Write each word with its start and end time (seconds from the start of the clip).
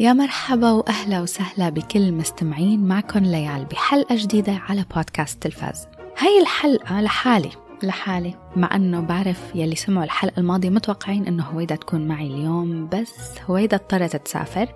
يا 0.00 0.12
مرحبا 0.12 0.70
وأهلا 0.70 1.20
وسهلا 1.20 1.68
بكل 1.68 2.12
مستمعين 2.12 2.88
معكم 2.88 3.18
ليال 3.18 3.64
بحلقة 3.64 4.16
جديدة 4.16 4.52
على 4.68 4.84
بودكاست 4.94 5.42
تلفاز. 5.42 5.86
هاي 6.18 6.40
الحلقة 6.40 7.00
لحالي 7.00 7.50
لحالي 7.82 8.34
مع 8.56 8.76
إنه 8.76 9.00
بعرف 9.00 9.40
يلي 9.54 9.76
سمعوا 9.76 10.04
الحلقة 10.04 10.40
الماضية 10.40 10.70
متوقعين 10.70 11.26
إنه 11.26 11.44
هويدا 11.44 11.76
تكون 11.76 12.08
معي 12.08 12.26
اليوم 12.26 12.88
بس 12.88 13.38
هويدا 13.50 13.76
اضطرت 13.76 14.16
تسافر 14.16 14.68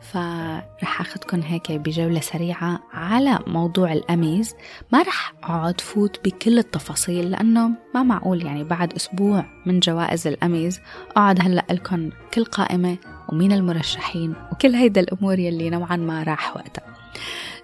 فرح 0.00 1.00
اخذكم 1.00 1.40
هيك 1.40 1.72
بجولة 1.72 2.20
سريعة 2.20 2.80
على 2.92 3.38
موضوع 3.46 3.92
الأميز 3.92 4.54
ما 4.92 5.02
رح 5.02 5.32
أقعد 5.42 5.80
فوت 5.80 6.20
بكل 6.24 6.58
التفاصيل 6.58 7.30
لأنه 7.30 7.70
ما 7.94 8.02
معقول 8.02 8.46
يعني 8.46 8.64
بعد 8.64 8.92
أسبوع 8.92 9.44
من 9.66 9.80
جوائز 9.80 10.26
الأميز 10.26 10.80
أقعد 11.10 11.40
هلأ 11.42 11.64
لكم 11.70 12.10
كل 12.34 12.44
قائمة 12.44 12.96
ومين 13.28 13.52
المرشحين 13.52 14.34
وكل 14.52 14.74
هيدا 14.74 15.00
الأمور 15.00 15.38
يلي 15.38 15.70
نوعا 15.70 15.96
ما 15.96 16.22
راح 16.22 16.56
وقتها. 16.56 16.84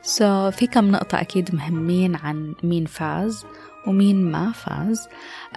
so 0.03 0.51
so, 0.51 0.55
في 0.55 0.67
كم 0.67 0.91
نقطة 0.91 1.21
أكيد 1.21 1.55
مهمين 1.55 2.17
عن 2.17 2.55
مين 2.63 2.87
فاز 2.87 3.45
ومين 3.87 4.31
ما 4.31 4.53
فاز. 4.53 5.09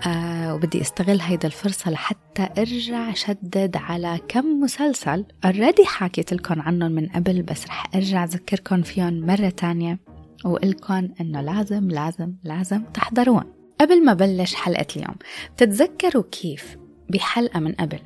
آه 0.08 0.56
وبدي 0.56 0.82
أستغل 0.82 1.22
هيدا 1.22 1.48
الفرصة 1.48 1.92
لحتى 1.92 2.50
أرجع 2.58 3.14
شدد 3.14 3.78
على 3.78 4.20
كم 4.28 4.46
مسلسل 4.62 5.26
already 5.46 5.86
حكيت 5.86 6.34
لكم 6.34 6.62
عنهم 6.62 6.92
من 6.92 7.08
قبل 7.08 7.42
بس 7.42 7.68
رح 7.68 7.96
أرجع 7.96 8.24
أذكركم 8.24 8.82
فيهم 8.82 9.26
مرة 9.26 9.50
تانية 9.50 10.00
وقلكم 10.46 11.10
إنه 11.22 11.42
لازم 11.42 11.88
لازم 11.88 12.34
لازم 12.44 12.84
تحضروهم 12.84 13.44
قبل 13.82 14.06
ما 14.06 14.14
بلش 14.14 14.56
حلقة 14.56 14.88
اليوم 14.96 15.16
تتذكروا 15.58 16.24
كيف 16.32 16.78
بحلقة 17.10 17.60
من 17.60 17.72
قبل 17.72 18.00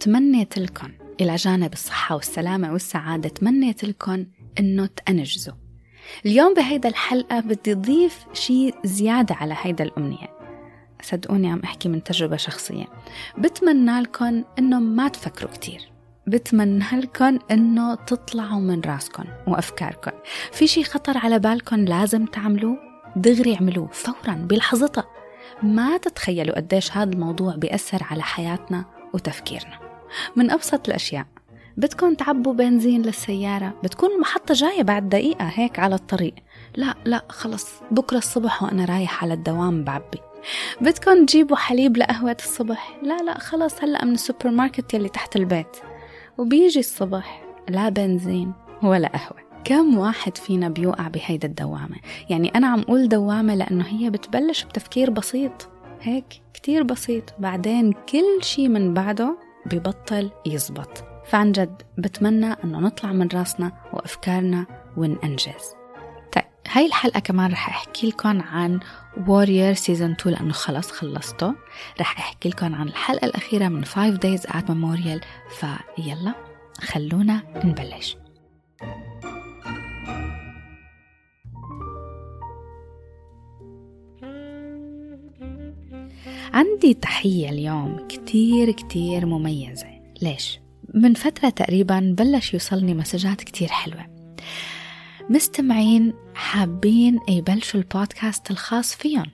تمنيت 0.00 0.58
لكم 0.58 0.88
إلى 1.20 1.36
جانب 1.36 1.72
الصحة 1.72 2.14
والسلامة 2.14 2.72
والسعادة 2.72 3.28
تمنيت 3.28 3.84
لكم 3.84 4.26
إنه 4.58 4.86
تأنجزوا 4.86 5.54
اليوم 6.26 6.54
بهيدا 6.54 6.88
الحلقة 6.88 7.40
بدي 7.40 7.72
أضيف 7.72 8.26
شيء 8.32 8.74
زيادة 8.84 9.34
على 9.34 9.54
هيدا 9.62 9.84
الأمنية. 9.84 10.36
صدقوني 11.02 11.50
عم 11.50 11.60
أحكي 11.64 11.88
من 11.88 12.02
تجربة 12.02 12.36
شخصية. 12.36 12.84
بتمنى 13.38 14.00
لكم 14.00 14.44
إنه 14.58 14.80
ما 14.80 15.08
تفكروا 15.08 15.50
كتير. 15.50 15.80
بتمنى 16.26 16.84
لكم 16.92 17.38
إنه 17.50 17.94
تطلعوا 17.94 18.60
من 18.60 18.80
راسكم 18.80 19.24
وأفكاركم. 19.46 20.10
في 20.52 20.66
شيء 20.66 20.84
خطر 20.84 21.18
على 21.18 21.38
بالكم 21.38 21.76
لازم 21.76 22.26
تعملوه؟ 22.26 22.78
دغري 23.16 23.54
اعملوه 23.54 23.88
فورا 23.92 24.34
بلحظتها. 24.34 25.04
ما 25.62 25.96
تتخيلوا 25.96 26.56
قديش 26.56 26.92
هذا 26.92 27.12
الموضوع 27.12 27.56
بيأثر 27.56 28.02
على 28.10 28.22
حياتنا 28.22 28.84
وتفكيرنا. 29.14 29.85
من 30.36 30.50
أبسط 30.50 30.88
الأشياء. 30.88 31.26
بدكم 31.76 32.14
تعبوا 32.14 32.54
بنزين 32.54 33.02
للسيارة. 33.02 33.74
بتكون 33.84 34.10
المحطة 34.10 34.54
جاية 34.54 34.82
بعد 34.82 35.08
دقيقة 35.08 35.44
هيك 35.44 35.78
على 35.78 35.94
الطريق. 35.94 36.34
لا 36.76 36.94
لا 37.04 37.24
خلص. 37.28 37.66
بكرة 37.90 38.18
الصبح 38.18 38.62
وأنا 38.62 38.84
رايح 38.84 39.24
على 39.24 39.34
الدوام 39.34 39.84
بعبي. 39.84 40.18
بدكم 40.80 41.26
تجيبوا 41.26 41.56
حليب 41.56 41.96
لقهوة 41.96 42.36
الصبح؟ 42.40 42.98
لا 43.02 43.16
لا 43.22 43.38
خلص. 43.38 43.82
هلأ 43.82 44.04
من 44.04 44.12
السوبر 44.12 44.50
ماركت 44.50 44.94
يلي 44.94 45.08
تحت 45.08 45.36
البيت. 45.36 45.76
وبيجي 46.38 46.80
الصبح. 46.80 47.42
لا 47.68 47.88
بنزين 47.88 48.52
ولا 48.82 49.08
قهوة. 49.08 49.46
كم 49.64 49.98
واحد 49.98 50.36
فينا 50.36 50.68
بيوقع 50.68 51.08
بهيدا 51.08 51.48
الدوامة؟ 51.48 51.96
يعني 52.30 52.48
أنا 52.48 52.66
عم 52.66 52.80
أقول 52.80 53.08
دوامة 53.08 53.54
لأنه 53.54 53.84
هي 53.84 54.10
بتبلش 54.10 54.64
بتفكير 54.64 55.10
بسيط. 55.10 55.68
هيك 56.00 56.24
كتير 56.54 56.82
بسيط. 56.82 57.34
بعدين 57.38 57.92
كل 57.92 58.42
شي 58.42 58.68
من 58.68 58.94
بعده 58.94 59.45
ببطل 59.66 60.30
يزبط. 60.46 61.04
فعن 61.26 61.52
جد 61.52 61.82
بتمنى 61.98 62.46
أنه 62.64 62.78
نطلع 62.78 63.12
من 63.12 63.28
راسنا 63.34 63.72
وأفكارنا 63.92 64.66
وننجز. 64.96 65.74
طيب 66.32 66.44
هاي 66.68 66.86
الحلقة 66.86 67.20
كمان 67.20 67.52
رح 67.52 67.68
أحكي 67.68 68.08
لكم 68.08 68.42
عن 68.42 68.80
Warrior 69.28 69.74
season 69.74 70.10
2 70.10 70.36
لأنه 70.36 70.52
خلص 70.52 70.90
خلصته. 70.90 71.54
رح 72.00 72.18
أحكي 72.18 72.48
لكم 72.48 72.74
عن 72.74 72.88
الحلقة 72.88 73.24
الأخيرة 73.24 73.68
من 73.68 73.84
5 73.84 74.16
Days 74.16 74.42
at 74.42 74.64
Memorial 74.68 75.24
فيلا 75.58 76.34
خلونا 76.80 77.42
نبلش. 77.64 78.16
عندي 86.56 86.94
تحية 86.94 87.48
اليوم 87.48 88.06
كتير 88.08 88.70
كتير 88.70 89.26
مميزة. 89.26 89.86
ليش؟ 90.22 90.60
من 90.94 91.14
فترة 91.14 91.48
تقريبا 91.48 92.14
بلش 92.18 92.54
يوصلني 92.54 92.94
مسجات 92.94 93.40
كتير 93.40 93.68
حلوة. 93.68 94.06
مستمعين 95.30 96.14
حابين 96.34 97.18
يبلشوا 97.28 97.80
البودكاست 97.80 98.50
الخاص 98.50 98.94
فيهم. 98.94 99.26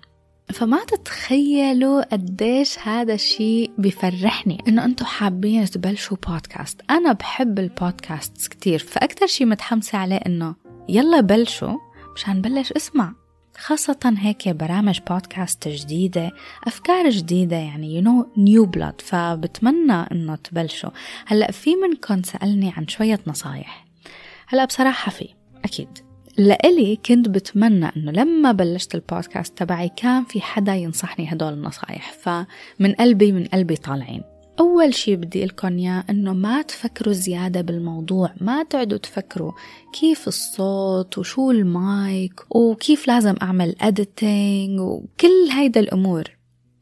فما 0.52 0.84
تتخيلوا 0.84 2.02
قديش 2.12 2.78
هذا 2.78 3.14
الشيء 3.14 3.70
بفرحني 3.78 4.58
إنه 4.68 4.84
أنتم 4.84 5.04
حابين 5.04 5.64
تبلشوا 5.64 6.16
بودكاست. 6.28 6.80
أنا 6.90 7.12
بحب 7.12 7.58
البودكاست 7.58 8.48
كتير 8.48 8.78
فأكتر 8.78 9.26
شيء 9.26 9.46
متحمسة 9.46 9.98
عليه 9.98 10.16
إنه 10.16 10.54
يلا 10.88 11.20
بلشوا 11.20 11.76
مشان 12.16 12.42
بلش 12.42 12.72
أسمع. 12.72 13.21
خاصة 13.62 14.14
هيك 14.18 14.48
برامج 14.48 15.00
بودكاست 15.10 15.68
جديدة 15.68 16.30
أفكار 16.66 17.10
جديدة 17.10 17.56
يعني 17.56 17.94
you 17.94 18.02
know 18.02 18.32
new 18.36 18.66
blood 18.66 19.00
فبتمنى 19.00 19.92
إنه 19.92 20.36
تبلشوا. 20.36 20.90
هلأ 21.26 21.50
في 21.50 21.76
منكم 21.76 22.22
سألني 22.22 22.72
عن 22.76 22.88
شوية 22.88 23.20
نصايح. 23.26 23.86
هلأ 24.48 24.64
بصراحة 24.64 25.10
في 25.10 25.28
أكيد. 25.64 25.88
لإلي 26.38 26.96
كنت 26.96 27.28
بتمنى 27.28 27.86
إنه 27.96 28.12
لما 28.12 28.52
بلشت 28.52 28.94
البودكاست 28.94 29.58
تبعي 29.58 29.90
كان 29.96 30.24
في 30.24 30.40
حدا 30.40 30.74
ينصحني 30.74 31.32
هدول 31.32 31.52
النصايح 31.52 32.12
فمن 32.12 32.92
قلبي 33.00 33.32
من 33.32 33.44
قلبي 33.44 33.76
طالعين. 33.76 34.31
أول 34.60 34.94
شي 34.94 35.16
بدي 35.16 35.44
لكم 35.44 35.78
إياه 35.78 36.04
إنه 36.10 36.32
ما 36.32 36.62
تفكروا 36.62 37.14
زيادة 37.14 37.60
بالموضوع 37.60 38.34
ما 38.40 38.62
تقعدوا 38.62 38.98
تفكروا 38.98 39.52
كيف 39.92 40.28
الصوت 40.28 41.18
وشو 41.18 41.50
المايك 41.50 42.40
وكيف 42.50 43.08
لازم 43.08 43.34
أعمل 43.42 43.74
editing 43.82 44.80
وكل 44.80 45.50
هيدا 45.52 45.80
الأمور. 45.80 46.24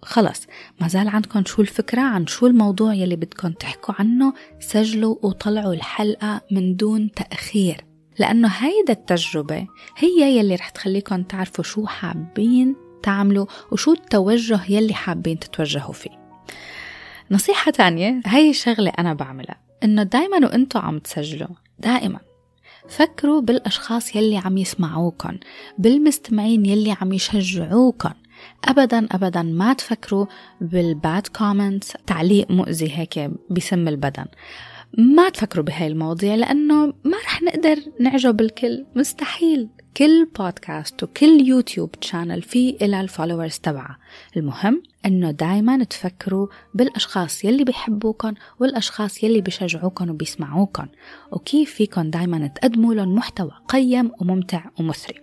خلص 0.03 0.47
ما 0.81 0.89
زال 0.89 1.09
عندكم 1.09 1.45
شو 1.45 1.63
الفكرة 1.63 2.01
عن 2.01 2.27
شو 2.27 2.47
الموضوع 2.47 2.95
يلي 2.95 3.17
بدكم 3.17 3.53
تحكوا 3.53 3.95
عنه 3.99 4.33
سجلوا 4.61 5.17
وطلعوا 5.23 5.75
الحلقة 5.75 6.41
من 6.51 6.77
دون 6.77 7.11
تأخير. 7.11 7.85
لأنه 8.19 8.49
هيدا 8.49 8.93
التجربة 8.93 9.67
هي 9.97 10.39
يلي 10.39 10.55
رح 10.55 10.69
تخليكم 10.69 11.23
تعرفوا 11.23 11.65
شو 11.65 11.87
حابين 11.87 12.77
تعملوا 13.03 13.47
وشو 13.73 13.93
التوجه 13.93 14.61
يلي 14.69 14.95
حابين 14.95 15.39
تتوجهوا 15.39 15.93
فيه. 15.93 16.20
نصيحة 17.31 17.71
تانية 17.71 18.21
هاي 18.27 18.53
شغلة 18.53 18.93
أنا 18.99 19.15
بعملها 19.15 19.57
إنه 19.85 20.03
دايما 20.03 20.47
وإنتوا 20.47 20.81
عم 20.81 20.99
تسجلوا 20.99 21.57
دائما 21.79 22.21
فكروا 22.89 23.41
بالأشخاص 23.41 24.17
يلي 24.17 24.37
عم 24.37 24.59
يسمعوكن 24.59 25.39
بالمستمعين 25.79 26.67
يلي 26.67 26.97
عم 27.01 27.13
يشجعوكن. 27.13 28.11
أبدا 28.65 29.09
أبدا 29.13 29.43
ما 29.43 29.73
تفكروا 29.73 30.27
بال 30.61 30.87
bad 30.87 31.27
comments 31.27 31.93
تعليق 32.07 32.51
مؤذي 32.51 32.99
هيك 32.99 33.31
بسم 33.51 33.89
البدن. 33.89 34.27
ما 34.99 35.29
تفكروا 35.29 35.65
بهاي 35.65 35.87
المواضيع 35.87 36.35
لأنه 36.35 36.87
ما 36.87 37.17
رح 37.25 37.43
نقدر 37.43 37.77
نعجب 38.01 38.41
الكل 38.41 38.87
مستحيل. 38.97 39.69
كل 39.97 40.29
بودكاست 40.39 41.03
وكل 41.03 41.41
YouTube 41.47 41.95
channel 42.01 42.43
في 42.43 42.77
إله 42.83 43.01
ال 43.01 43.07
followers 43.07 43.59
تبعها 43.59 43.99
المهم 44.37 44.83
إنه 45.07 45.31
دايما 45.31 45.85
تفكروا 45.85 46.47
بالأشخاص 46.75 47.45
يلي 47.45 47.65
بيحبوكن 47.65 48.35
والأشخاص 48.61 49.25
يلي 49.25 49.41
بيشجعوكن 49.41 50.11
وبيسمعوكن. 50.11 50.89
وكيف 51.33 51.75
فيكن 51.75 52.11
دايما 52.11 52.47
تقدموا 52.47 52.95
لهم 52.95 53.15
محتوى 53.15 53.53
قيم 53.69 54.11
وممتع 54.21 54.65
ومثري. 54.79 55.21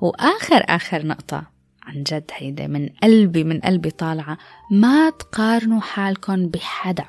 وآخر 0.00 0.64
آخر 0.68 1.06
نقطة. 1.06 1.46
عن 1.82 2.02
جد 2.02 2.30
هيدا 2.34 2.66
من 2.66 2.88
قلبي 3.02 3.44
من 3.44 3.60
قلبي 3.60 3.90
طالعة. 3.90 4.38
ما 4.70 5.10
تقارنوا 5.10 5.80
حالكم 5.80 6.46
بحدا. 6.46 7.04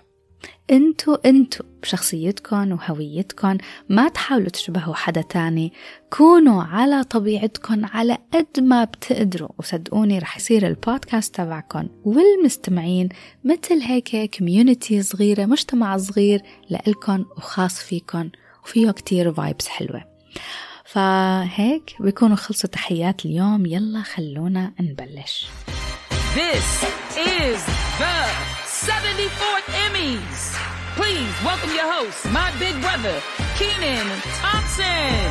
انتو 0.71 1.13
انتو 1.15 1.63
بشخصيتكم 1.81 2.71
وهويتكم 2.71 3.57
ما 3.89 4.09
تحاولوا 4.09 4.49
تشبهوا 4.49 4.95
حدا 4.95 5.21
تاني. 5.21 5.73
كونوا 6.09 6.63
على 6.63 7.03
طبيعتكم 7.03 7.85
على 7.85 8.17
قد 8.33 8.59
ما 8.59 8.83
بتقدروا 8.83 9.49
وصدقوني 9.57 10.19
رح 10.19 10.37
يصير 10.37 10.67
البودكاست 10.67 11.35
تبعكم 11.35 11.87
والمستمعين 12.03 13.09
مثل 13.43 13.81
هيك 13.81 14.37
كوميونتي 14.37 15.01
صغيرة 15.01 15.45
مجتمع 15.45 15.97
صغير 15.97 16.41
لإلكن 16.69 17.25
وخاص 17.37 17.79
فيكن 17.79 18.29
وفيه 18.63 18.91
كتير 18.91 19.33
فايبس 19.33 19.67
حلوة. 19.67 20.03
فهيك 20.85 21.95
بيكونوا 21.99 22.35
خلصوا 22.35 22.69
تحيات 22.69 23.25
اليوم 23.25 23.65
يلا 23.65 24.01
خلونا 24.01 24.73
نبلش. 24.79 25.47
This 26.45 26.67
is 27.17 27.57
the 28.01 28.17
74th 28.85 29.69
Emmys. 29.85 30.41
Please 30.99 31.35
welcome 31.47 31.73
your 31.79 31.89
host, 31.95 32.19
my 32.39 32.49
big 32.63 32.75
brother, 32.85 33.17
Keenan 33.57 34.07
Thompson. 34.41 35.29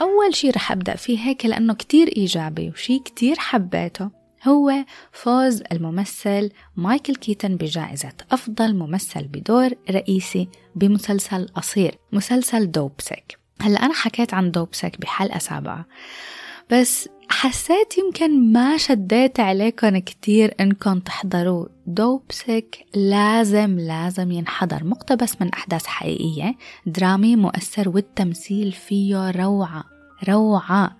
أول 0.00 0.34
شي 0.34 0.50
رح 0.50 0.72
أبدأ 0.72 0.96
فيه 0.96 1.18
هيك 1.18 1.46
لأنه 1.46 1.74
كتير 1.74 2.08
إيجابي 2.16 2.70
وشي 2.70 2.98
كتير 2.98 3.38
حبيته. 3.38 4.10
هو 4.48 4.72
فوز 5.12 5.62
الممثل 5.72 6.50
مايكل 6.76 7.14
كيتن 7.16 7.56
بجائزة 7.56 8.12
أفضل 8.32 8.74
ممثل 8.74 9.22
بدور 9.24 9.70
رئيسي 9.90 10.48
بمسلسل 10.74 11.48
قصير 11.54 11.94
مسلسل 12.12 12.70
Dopesick 12.70 13.38
هلا 13.60 13.78
أنا 13.84 13.94
حكيت 13.94 14.34
عن 14.34 14.50
Dopesick 14.50 15.00
بحلقة 15.00 15.38
سابقة 15.38 15.84
بس 16.70 17.08
حسيت 17.28 17.98
يمكن 17.98 18.52
ما 18.52 18.76
شديت 18.76 19.40
عليكم 19.40 19.98
كتير 19.98 20.54
إنكم 20.60 20.98
تحضروا 21.00 21.66
Dopesick 21.86 22.86
لازم 22.94 23.78
لازم 23.78 24.32
ينحضر 24.32 24.84
مقتبس 24.84 25.40
من 25.40 25.48
أحداث 25.48 25.86
حقيقية 25.86 26.54
درامي 26.86 27.36
مؤثر 27.36 27.88
والتمثيل 27.88 28.72
فيه 28.72 29.30
روعة 29.30 29.84
روعة. 30.28 30.96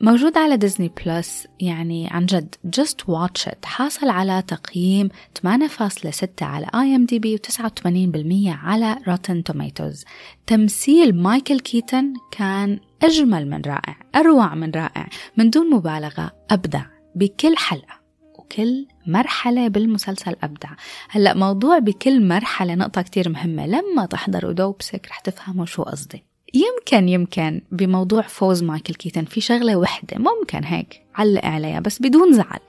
موجود 0.00 0.38
على 0.38 0.56
Disney 0.56 0.92
Plus 1.06 1.46
يعني 1.60 2.08
عن 2.10 2.26
جد 2.26 2.54
just 2.76 3.04
watch 3.04 3.48
it. 3.48 3.64
حاصل 3.64 4.08
على 4.08 4.42
تقييم 4.42 5.08
8.6 5.48 6.42
على 6.42 6.66
IMDb 6.74 7.38
و89% 7.38 8.64
على 8.64 8.98
Rotten 9.08 9.44
Tomatoes 9.44 10.04
تمثيل 10.46 11.16
مايكل 11.22 11.60
كيتن 11.60 12.14
كان 12.30 12.80
أجمل 13.02 13.50
من 13.50 13.62
رائع 13.66 13.96
أروع 14.16 14.54
من 14.54 14.70
رائع 14.70 15.08
من 15.36 15.50
دون 15.50 15.70
مبالغة 15.70 16.32
أبدع 16.50 16.84
بكل 17.14 17.56
حلقة 17.56 18.00
وكل 18.38 18.86
مرحلة 19.06 19.68
بالمسلسل 19.68 20.36
أبدع. 20.42 20.70
هلأ 21.10 21.34
موضوع 21.34 21.78
بكل 21.78 22.28
مرحلة 22.28 22.74
نقطة 22.74 23.02
كتير 23.02 23.28
مهمة 23.28 23.66
لما 23.66 24.06
تحضروا 24.06 24.52
Dopesick 24.52 25.06
رح 25.08 25.20
تفهموا 25.20 25.66
شو 25.66 25.82
قصدي. 25.82 26.24
يمكن 26.56 27.08
يمكن 27.08 27.60
بموضوع 27.72 28.22
فوز 28.22 28.62
مايكل 28.62 28.94
كيتن 28.94 29.24
في 29.24 29.40
شغلة 29.40 29.76
وحدة 29.76 30.18
ممكن 30.18 30.64
هيك 30.64 31.02
علق 31.14 31.44
عليها 31.44 31.80
بس 31.80 32.02
بدون 32.02 32.32
زعل 32.32 32.60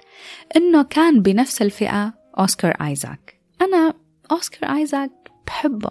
إنه 0.56 0.84
كان 0.84 1.22
بنفس 1.22 1.62
الفئة 1.62 2.14
أوسكار 2.40 2.72
آيزاك. 2.72 3.40
أنا 3.62 3.94
أوسكار 4.32 4.76
آيزاك 4.76 5.12
بحبه. 5.48 5.90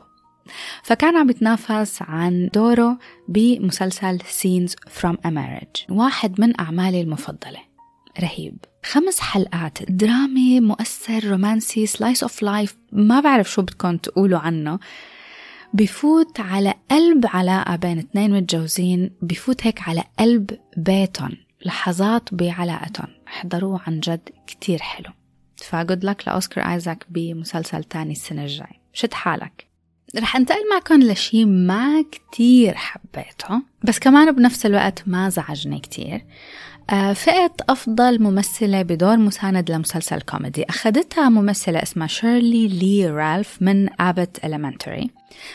فكان 0.82 1.16
عم 1.16 1.30
يتنافس 1.30 2.02
عن 2.02 2.48
دوره 2.54 2.98
بمسلسل 3.28 4.18
Scenes 4.20 4.72
from 4.72 5.16
a 5.26 5.30
Marriage 5.30 5.90
واحد 5.90 6.40
من 6.40 6.60
أعمالي 6.60 7.00
المفضلة. 7.00 7.60
رهيب. 8.20 8.56
خمس 8.84 9.20
حلقات 9.20 9.78
درامي 9.90 10.60
مؤثر 10.60 11.24
رومانسي 11.24 11.86
slice 11.86 12.22
of 12.22 12.42
life 12.42 12.76
ما 12.92 13.20
بعرف 13.20 13.50
شو 13.50 13.62
بدكم 13.62 13.96
تقولوا 13.96 14.38
عنه. 14.38 14.78
بفوت 15.78 16.40
على 16.40 16.74
قلب 16.90 17.26
علاقة 17.26 17.76
بين 17.76 17.98
اثنين 17.98 18.30
متجوزين 18.32 19.10
بفوت 19.22 19.66
هيك 19.66 19.88
على 19.88 20.04
قلب 20.18 20.58
بيتهم 20.76 21.36
لحظات 21.64 22.34
بعلاقتهم. 22.34 23.08
احضروه 23.28 23.80
عن 23.86 24.00
جد 24.00 24.28
كتير 24.46 24.78
حلو. 24.78 25.10
ف 25.56 25.66
good 25.66 26.04
luck 26.04 26.28
لأوسكار 26.28 26.64
آيزاك 26.72 27.06
بمسلسل 27.08 27.84
تاني 27.84 28.12
السنة 28.12 28.42
الجاي 28.42 28.80
شد 28.92 29.14
حالك. 29.14 29.65
رح 30.16 30.36
انتقل 30.36 30.70
معكم 30.72 31.02
لشي 31.02 31.44
ما 31.44 32.04
كتير 32.12 32.74
حبيته 32.74 33.62
بس 33.84 33.98
كمان 33.98 34.32
بنفس 34.32 34.66
الوقت 34.66 35.02
ما 35.06 35.28
زعجني 35.28 35.78
كتير. 35.78 36.24
آه، 36.90 37.12
فئة 37.12 37.52
أفضل 37.68 38.22
ممثلة 38.22 38.82
بدور 38.82 39.16
مساند 39.16 39.70
لمسلسل 39.70 40.20
كوميدي. 40.20 40.64
أخذتها 40.64 41.28
ممثلة 41.28 41.82
اسمها 41.82 42.06
شيرلي 42.06 42.68
لي 42.68 43.10
رالف 43.10 43.58
من 43.60 44.00
Abbott 44.00 44.44
Elementary 44.44 45.10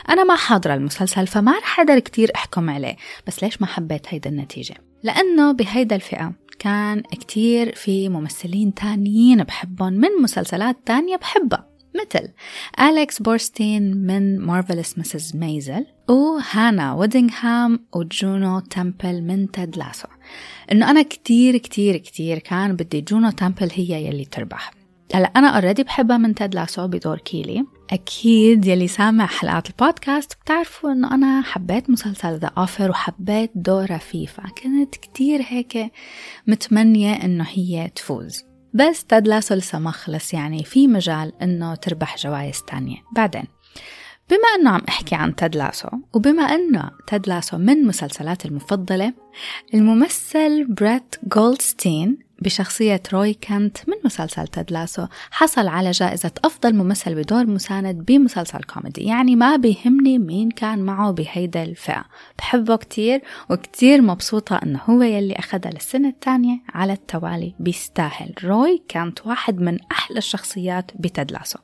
أنا 0.09 0.23
ما 0.23 0.35
حاضرة 0.35 0.73
المسلسل 0.73 1.27
فما 1.27 1.51
رح 1.59 1.79
أقدر 1.79 1.99
كتير 1.99 2.31
أحكم 2.35 2.69
عليه. 2.69 2.95
بس 3.27 3.43
ليش 3.43 3.61
ما 3.61 3.67
حبيت 3.67 4.05
هيدا 4.09 4.29
النتيجة؟ 4.29 4.75
لأنه 5.03 5.51
بهيدا 5.51 5.95
الفئة 5.95 6.33
كان 6.59 7.01
كتير 7.01 7.75
في 7.75 8.09
ممثلين 8.09 8.73
تانيين 8.73 9.43
بحبهم 9.43 9.93
من 9.93 10.09
مسلسلات 10.21 10.77
تانية 10.85 11.15
بحبها. 11.15 11.70
مثل 11.95 12.29
أليكس 12.79 13.21
بورستين 13.21 13.97
من 13.97 14.39
Marvelous 14.39 14.97
Mrs. 14.97 15.35
Maisel 15.35 15.85
وهانا 16.09 16.93
وودينغهام 16.93 17.79
وجونو 17.95 18.59
تمبل 18.59 19.21
من 19.21 19.51
Ted 19.51 19.77
Lasso 19.77 20.07
إنه 20.71 20.89
أنا 20.89 21.01
كتير 21.01 21.57
كتير 21.57 21.97
كتير 21.97 22.39
كان 22.39 22.75
بدي 22.75 23.01
جونو 23.01 23.29
تمبل 23.29 23.69
هي 23.73 24.07
يلي 24.07 24.25
تربح. 24.25 24.71
هلا 25.13 25.27
أنا 25.35 25.47
already 25.47 25.83
بحبها 25.83 26.17
من 26.17 26.35
Ted 26.35 26.55
Lasso 26.55 26.87
بدور 26.87 27.17
كيلي. 27.17 27.65
أكيد 27.91 28.65
يلي 28.65 28.87
سامع 28.87 29.25
حلقات 29.25 29.69
البودكاست 29.69 30.33
بتعرفوا 30.41 30.91
إنه 30.91 31.15
أنا 31.15 31.41
حبيت 31.41 31.89
مسلسل 31.89 32.37
The 32.37 32.51
Offer 32.57 32.89
وحبيت 32.89 33.51
دورها 33.55 33.97
فيه 33.97 34.25
فكنت 34.25 34.95
كتير 34.95 35.41
هيك 35.47 35.91
متمنية 36.47 37.13
إنه 37.13 37.45
هي 37.49 37.91
تفوز. 37.95 38.50
بس 38.73 39.05
Ted 39.05 39.27
Lasso 39.27 39.55
لسه 39.55 39.79
ما 39.79 39.91
خلص 39.91 40.33
يعني 40.33 40.63
في 40.63 40.87
مجال 40.87 41.33
إنه 41.41 41.75
تربح 41.75 42.17
جوائز 42.17 42.61
تانية. 42.67 42.97
بعدين 43.15 43.43
بما 44.29 44.47
أنه 44.59 44.69
عم 44.69 44.81
أحكي 44.89 45.15
عن 45.15 45.35
Ted 45.35 45.55
Lasso 45.55 45.87
وبما 46.13 46.43
أنه 46.43 46.91
Ted 47.07 47.27
Lasso 47.27 47.57
من 47.57 47.87
مسلسلاتي 47.87 48.47
المفضلة 48.47 49.13
الممثل 49.73 50.65
بريت 50.65 51.15
جولدستين 51.23 52.19
بشخصية 52.41 53.01
روي 53.13 53.33
كنت 53.33 53.77
من 53.87 53.95
مسلسل 54.05 54.47
Ted 54.47 54.71
Lasso. 54.71 55.05
حصل 55.31 55.67
على 55.67 55.91
جائزة 55.91 56.31
أفضل 56.43 56.75
ممثل 56.75 57.15
بدور 57.15 57.45
مساند 57.45 58.05
بمسلسل 58.05 58.63
كوميدي. 58.63 59.01
يعني 59.01 59.35
ما 59.35 59.55
بيهمني 59.55 60.17
مين 60.17 60.51
كان 60.51 60.79
معه 60.79 61.11
بهيدا 61.11 61.63
الفئة. 61.63 62.05
بحبه 62.37 62.75
كتير 62.75 63.21
وكتير 63.49 64.01
مبسوطة 64.01 64.55
أنه 64.55 64.79
هو 64.89 65.01
يلي 65.01 65.33
أخذها 65.33 65.71
للسنة 65.71 66.09
الثانية 66.09 66.59
على 66.69 66.93
التوالي. 66.93 67.53
بيستاهل. 67.59 68.33
روي 68.43 68.83
كنت 68.87 69.27
واحد 69.27 69.59
من 69.59 69.77
أحلى 69.91 70.17
الشخصيات 70.17 70.91
ب 70.99 71.07
Ted 71.07 71.31
Lasso. 71.31 71.59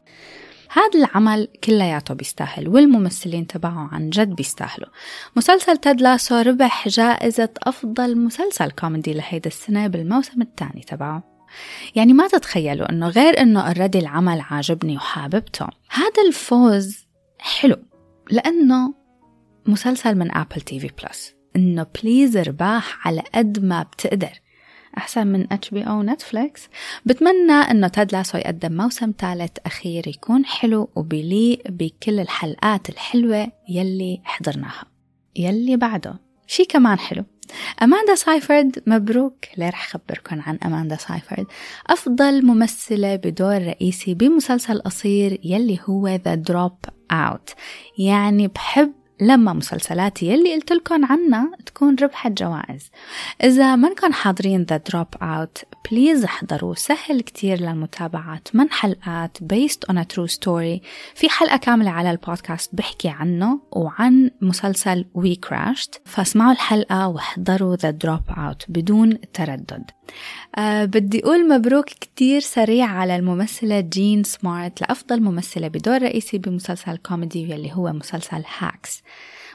هذا 0.71 0.99
العمل 0.99 1.47
كلياته 1.63 2.13
بيستاهل 2.13 2.67
والممثلين 2.67 3.47
تبعه 3.47 3.89
عن 3.91 4.09
جد 4.09 4.35
بيستاهلوا. 4.35 4.89
مسلسل 5.35 5.77
Ted 5.77 6.01
Lasso 6.01 6.35
ربح 6.35 6.87
جائزة 6.87 7.49
أفضل 7.63 8.17
مسلسل 8.17 8.71
كوميدي 8.71 9.13
لهيدا 9.13 9.47
السنة 9.47 9.87
بالموسم 9.87 10.41
الثاني 10.41 10.81
تبعه. 10.81 11.23
يعني 11.95 12.13
ما 12.13 12.27
تتخيلوا 12.27 12.89
إنه 12.89 13.07
غير 13.07 13.41
إنه 13.41 13.61
already 13.61 13.99
العمل 13.99 14.41
عاجبني 14.41 14.95
وحاببته. 14.95 15.67
هذا 15.89 16.27
الفوز 16.27 17.07
حلو 17.39 17.77
لأنه 18.31 18.93
مسلسل 19.65 20.15
من 20.15 20.37
Apple 20.37 20.61
TV 20.61 20.91
Plus 21.03 21.33
إنه 21.55 21.85
بليز 22.03 22.37
اربح 22.37 23.07
على 23.07 23.23
قد 23.35 23.65
ما 23.65 23.83
بتقدر. 23.83 24.46
أحسن 24.97 25.27
من 25.27 25.53
HBO 25.53 26.03
Netflix 26.03 26.67
بتمنى 27.05 27.53
إنه 27.53 27.87
Ted 27.87 28.11
Lasso 28.11 28.37
يقدم 28.37 28.77
موسم 28.77 29.13
ثالث 29.19 29.57
أخير 29.65 30.07
يكون 30.07 30.45
حلو 30.45 30.89
وبيليق 30.95 31.61
بكل 31.69 32.19
الحلقات 32.19 32.89
الحلوة 32.89 33.51
يلي 33.69 34.21
حضرناها. 34.23 34.83
يلي 35.35 35.77
بعده. 35.77 36.19
شي 36.47 36.65
كمان 36.65 36.99
حلو. 36.99 37.25
أماندا 37.83 38.15
سايفرد 38.15 38.83
مبروك. 38.87 39.45
ليه 39.57 39.69
رح 39.69 39.85
أخبركم 39.85 40.41
عن 40.41 40.57
أماندا 40.65 40.95
سايفرد 40.95 41.45
أفضل 41.87 42.45
ممثلة 42.45 43.15
بدور 43.15 43.57
رئيسي 43.57 44.13
بمسلسل 44.13 44.79
قصير 44.79 45.39
يلي 45.43 45.79
هو 45.89 46.17
The 46.17 46.51
Drop 46.51 46.89
Out. 47.13 47.53
يعني 47.97 48.47
بحب 48.47 48.93
لما 49.21 49.53
مسلسلاتي 49.53 50.25
يلي 50.25 50.55
قلت 50.55 50.71
لكم 50.71 51.05
عنها 51.05 51.51
تكون 51.65 51.95
ربحت 52.01 52.31
جوائز. 52.31 52.91
إذا 53.43 53.75
منكم 53.75 54.13
حاضرين 54.13 54.63
The 54.63 54.77
Drop 54.77 55.07
Out 55.21 55.57
please 55.91 56.23
احضروا 56.23 56.75
سهل 56.75 57.21
كتير 57.21 57.61
للمتابعة 57.61 58.41
من 58.53 58.71
حلقات 58.71 59.37
based 59.53 59.91
on 59.91 59.95
a 59.95 60.05
true 60.13 60.33
story. 60.33 60.81
في 61.15 61.29
حلقة 61.29 61.57
كاملة 61.57 61.89
على 61.89 62.11
البودكاست 62.11 62.75
بحكي 62.75 63.09
عنه 63.09 63.59
وعن 63.71 64.31
مسلسل 64.41 65.05
WeCrashed 65.13 66.01
فاسمعوا 66.05 66.51
الحلقة 66.51 67.07
واحضروا 67.07 67.75
The 67.75 67.89
Drop 67.89 68.21
Out 68.37 68.65
بدون 68.69 69.19
تردد. 69.33 69.91
أه 70.55 70.85
بدي 70.85 71.23
أقول 71.23 71.49
مبروك 71.49 71.85
كتير 71.85 72.39
سريع 72.41 72.85
على 72.85 73.15
الممثلة 73.15 73.79
جين 73.79 74.23
سمارت 74.23 74.81
لأفضل 74.81 75.21
ممثلة 75.21 75.67
بدور 75.67 76.01
رئيسي 76.01 76.37
بمسلسل 76.37 76.97
كوميدي 76.97 77.51
يلي 77.51 77.71
هو 77.73 77.93
مسلسل 77.93 78.43
هاكس 78.57 79.03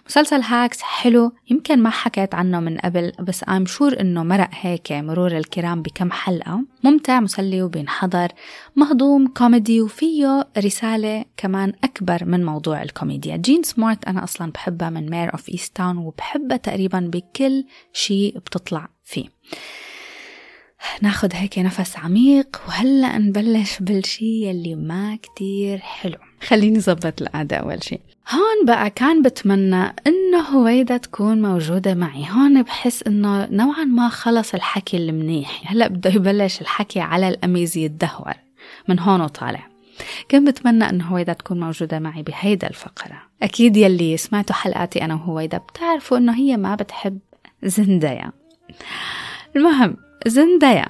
مسلسل 0.06 0.40
هاكس 0.40 0.82
حلو 0.82 1.32
يمكن 1.50 1.82
ما 1.82 1.90
حكيت 1.90 2.34
عنه 2.34 2.60
من 2.60 2.78
قبل 2.78 3.12
بس 3.20 3.44
I'm 3.48 3.66
sure 3.66 4.00
إنه 4.00 4.22
مرق 4.22 4.48
هيك 4.52 4.92
مرور 4.92 5.36
الكرام 5.36 5.82
بكم 5.82 6.12
حلقة. 6.12 6.64
ممتع 6.84 7.20
مسلي 7.20 7.62
وبينحضر 7.62 8.28
مهضوم 8.76 9.26
كوميدي 9.26 9.80
وفيه 9.80 10.48
رسالة 10.58 11.24
كمان 11.36 11.72
أكبر 11.84 12.24
من 12.24 12.44
موضوع 12.44 12.82
الكوميديا. 12.82 13.36
جين 13.36 13.62
سمارت 13.62 14.04
أنا 14.04 14.24
أصلا 14.24 14.52
بحبها 14.52 14.90
من 14.90 15.10
مير 15.10 15.32
أوف 15.32 15.48
إيست 15.48 15.76
تاون 15.76 15.96
وبحبها 15.96 16.56
تقريبا 16.56 17.10
بكل 17.12 17.64
شيء 17.92 18.38
بتطلع 18.38 18.88
فيه. 19.04 19.24
ناخد 21.02 21.34
هيك 21.34 21.58
نفس 21.58 21.96
عميق 21.96 22.62
وهلأ 22.68 23.18
نبلش 23.18 23.78
بالشي 23.80 24.48
يلي 24.48 24.74
ما 24.74 25.16
كتير 25.22 25.78
حلو. 25.78 26.18
خليني 26.40 26.80
زبط 26.80 27.22
القعدة 27.22 27.56
أول 27.56 27.84
شي. 27.84 27.98
هون 28.30 28.66
بقى 28.66 28.90
كان 28.90 29.22
بتمنى 29.22 29.94
إنه 30.06 30.40
هويدا 30.40 30.96
تكون 30.96 31.42
موجودة 31.42 31.94
معي. 31.94 32.26
هون 32.30 32.62
بحس 32.62 33.02
إنه 33.02 33.46
نوعا 33.50 33.84
ما 33.84 34.08
خلص 34.08 34.54
الحكي 34.54 34.96
المنيح. 34.96 35.72
هلأ 35.72 35.88
بده 35.88 36.10
يبلش 36.10 36.60
الحكي 36.60 37.00
على 37.00 37.28
القميص 37.28 37.76
يتدهور 37.76 38.34
من 38.88 38.98
هون 38.98 39.20
وطالع. 39.20 39.68
كنت 40.30 40.48
بتمنى 40.48 40.88
إنه 40.88 41.04
هويدا 41.04 41.32
تكون 41.32 41.60
موجودة 41.60 41.98
معي 41.98 42.22
بهيدا 42.22 42.66
الفقرة. 42.68 43.22
أكيد 43.42 43.76
يلي 43.76 44.16
سمعتوا 44.16 44.54
حلقاتي 44.54 45.04
أنا 45.04 45.14
وهويدا 45.14 45.58
بتعرفوا 45.58 46.18
إنه 46.18 46.34
هي 46.36 46.56
ما 46.56 46.74
بتحب 46.74 47.18
زندايا 47.62 48.32
المهم 49.56 49.96
زندايا 50.26 50.86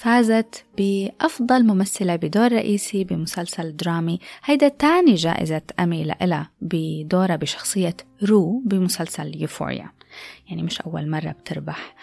فازت 0.00 0.64
بأفضل 0.78 1.66
ممثلة 1.66 2.16
بدور 2.16 2.52
رئيسي 2.52 3.04
بمسلسل 3.04 3.76
درامي. 3.76 4.18
هيدا 4.44 4.68
تاني 4.68 5.14
جائزة 5.14 5.62
أمي 5.80 6.04
لإلها 6.04 6.50
بدورها 6.60 7.36
بشخصية 7.36 7.96
رو 8.22 8.62
بمسلسل 8.64 9.40
يوفوريا. 9.42 9.90
يعني 10.48 10.62
مش 10.62 10.80
أول 10.80 11.10
مرة 11.10 11.30
بتربح. 11.30 11.94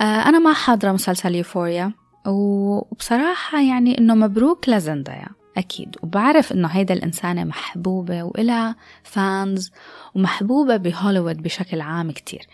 آه، 0.00 0.04
أنا 0.04 0.38
ما 0.38 0.52
حاضرة 0.52 0.92
مسلسل 0.92 1.34
يوفوريا 1.34 1.92
وبصراحة 2.26 3.62
يعني 3.62 3.98
إنه 3.98 4.14
مبروك 4.14 4.68
لزندايا 4.68 5.28
أكيد. 5.56 5.96
وبعرف 6.02 6.52
إنه 6.52 6.68
هيدا 6.68 6.94
الإنسانة 6.94 7.44
محبوبة 7.44 8.22
وإلها 8.22 8.76
fans 9.02 9.70
ومحبوبة 10.14 10.76
بهوليوود 10.76 11.42
بشكل 11.42 11.80
عام 11.80 12.10
كتير. 12.10 12.46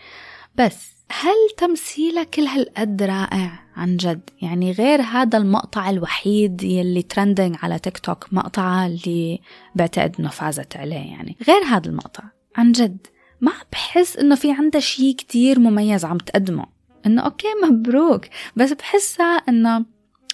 بس 0.55 0.94
هل 1.11 1.35
تمثيلها 1.57 2.23
كل 2.23 2.41
هالقد 2.41 3.03
رائع 3.03 3.59
عن 3.75 3.97
جد؟ 3.97 4.29
يعني 4.41 4.71
غير 4.71 5.01
هذا 5.01 5.37
المقطع 5.37 5.89
الوحيد 5.89 6.63
يلي 6.63 7.01
trending 7.01 7.55
على 7.61 7.79
تيك 7.79 7.97
توك 7.97 8.27
مقطع 8.31 8.85
اللي 8.85 9.39
بعتقد 9.75 10.15
إنه 10.19 10.29
فازت 10.29 10.77
عليه 10.77 11.11
يعني. 11.11 11.37
غير 11.47 11.63
هذا 11.63 11.89
المقطع 11.89 12.23
عن 12.55 12.71
جد 12.71 13.07
ما 13.41 13.51
بحس 13.71 14.17
إنه 14.17 14.35
في 14.35 14.51
عندها 14.51 14.81
شيء 14.81 15.15
كتير 15.15 15.59
مميز 15.59 16.05
عم 16.05 16.17
تقدمه. 16.17 16.65
إنه 17.05 17.21
أوكي 17.21 17.47
مبروك. 17.63 18.25
بس 18.55 18.73
بحسها 18.73 19.35
إنه 19.35 19.85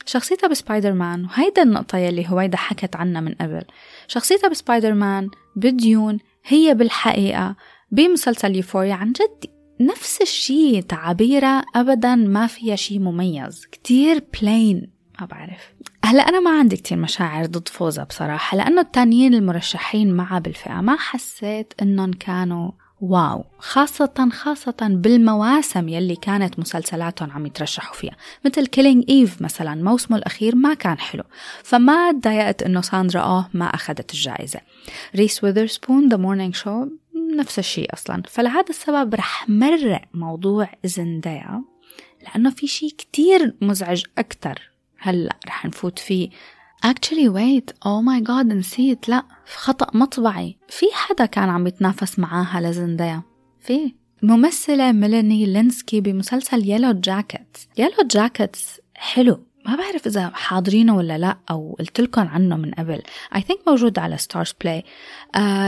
شخصيتها 0.06 0.48
بسبايدر 0.48 0.94
مان 0.94 1.26
وهيدا 1.26 1.64
النقطة 1.64 1.98
يلي 1.98 2.30
هويدا 2.30 2.58
حكت 2.58 2.96
عنها 2.96 3.22
من 3.22 3.34
قبل. 3.34 3.64
شخصيتها 4.08 4.48
بسبايدر 4.48 4.94
مان 4.94 5.30
بدي 5.56 5.88
يون 5.88 6.20
هي 6.46 6.74
بالحقيقة 6.74 7.56
بمسلسل 7.92 8.56
يوفوريا 8.56 8.94
عن 8.94 9.12
جد 9.12 9.61
نفس 9.82 10.22
الشيء 10.22 10.82
تعابيرها 10.82 11.66
أبدا 11.76 12.16
ما 12.16 12.48
فيها 12.48 12.76
شيء 12.76 13.00
مميز. 13.00 13.66
كتير 13.72 14.24
plain 14.42 14.90
ما 15.22 15.26
بعرف. 15.28 15.74
هلا 16.06 16.30
أنا 16.30 16.40
ما 16.40 16.60
عندي 16.60 16.78
كتير 16.78 16.98
مشاعر 16.98 17.46
ضد 17.46 17.68
فوزا 17.68 18.04
بصراحة 18.04 18.58
لأنه 18.58 18.82
التانيين 18.82 19.34
المرشحين 19.34 20.14
معها 20.14 20.40
بالفئة 20.40 20.82
ما 20.82 20.96
حسيت 20.96 21.74
إنهم 21.82 22.14
كانوا 22.14 22.72
واو. 23.02 23.46
خاصة 23.60 24.30
خاصة 24.32 24.78
بالمواسم 24.82 25.90
يلي 25.90 26.16
كانت 26.16 26.60
مسلسلاتهم 26.60 27.32
عم 27.32 27.46
يترشحوا 27.46 27.96
فيها. 27.96 28.16
مثل 28.46 28.68
كيلينج 28.68 29.06
ايف 29.10 29.42
مثلا 29.42 29.76
موسمه 29.76 30.18
الأخير 30.18 30.56
ما 30.56 30.74
كان 30.74 31.00
حلو. 31.00 31.24
فما 31.64 32.12
تضايقت 32.12 32.64
إنه 32.64 32.82
ساندرا 32.82 33.22
آه 33.22 33.50
ما 33.54 33.66
أخذت 33.66 34.14
الجائزة. 34.14 34.60
ريس 35.16 35.44
ويذرسبون 35.44 36.10
ذا 36.10 36.18
مورنينج 36.18 36.56
شو 36.56 36.86
نفس 37.36 37.60
الشيء 37.60 37.94
أصلا. 37.94 38.24
فلهذا 38.28 38.70
السبب 38.70 39.16
رح 39.16 39.50
مرق 39.50 40.02
موضوع 40.14 40.70
زندايا 40.84 41.64
لأنه 42.24 42.50
في 42.50 42.68
شيء 42.68 42.90
كتير 42.98 43.56
مزعج 43.62 44.04
أكتر 44.18 44.72
هلأ 44.98 45.36
رح 45.48 45.66
نفوت 45.66 46.00
فيه. 46.00 46.30
Actually 46.86 47.30
wait 47.30 47.72
oh 47.86 48.02
my 48.02 48.28
god 48.28 48.46
نسيت. 48.46 49.10
لا 49.10 49.24
خطأ 49.56 49.98
مطبعي. 49.98 50.58
في 50.70 50.86
حدا 50.94 51.26
كان 51.26 51.50
عم 51.50 51.68
يتنافس 51.68 52.20
معاها 52.20 52.62
لزندايا 52.62 53.22
في. 53.60 53.96
ممثلة 54.24 54.92
ميلاني 54.92 55.46
لينسكي 55.46 56.02
بمسلسل 56.02 56.70
يلو 56.70 56.92
جاكيت 56.92 57.58
يلو 57.78 58.08
جاكيت 58.12 58.58
حلو. 58.96 59.46
ما 59.66 59.76
بعرف 59.76 60.08
إذا 60.08 60.30
حاضرينه 60.34 60.96
ولا 60.96 61.18
لا 61.18 61.38
أو 61.52 61.76
قلت 61.80 62.02
لكم 62.02 62.28
عنه 62.28 62.58
من 62.58 62.72
قبل. 62.72 63.02
I 63.36 63.40
think 63.40 63.68
موجود 63.68 64.00
على 64.00 64.18
ستارز 64.18 64.54
بلاي 64.62 64.84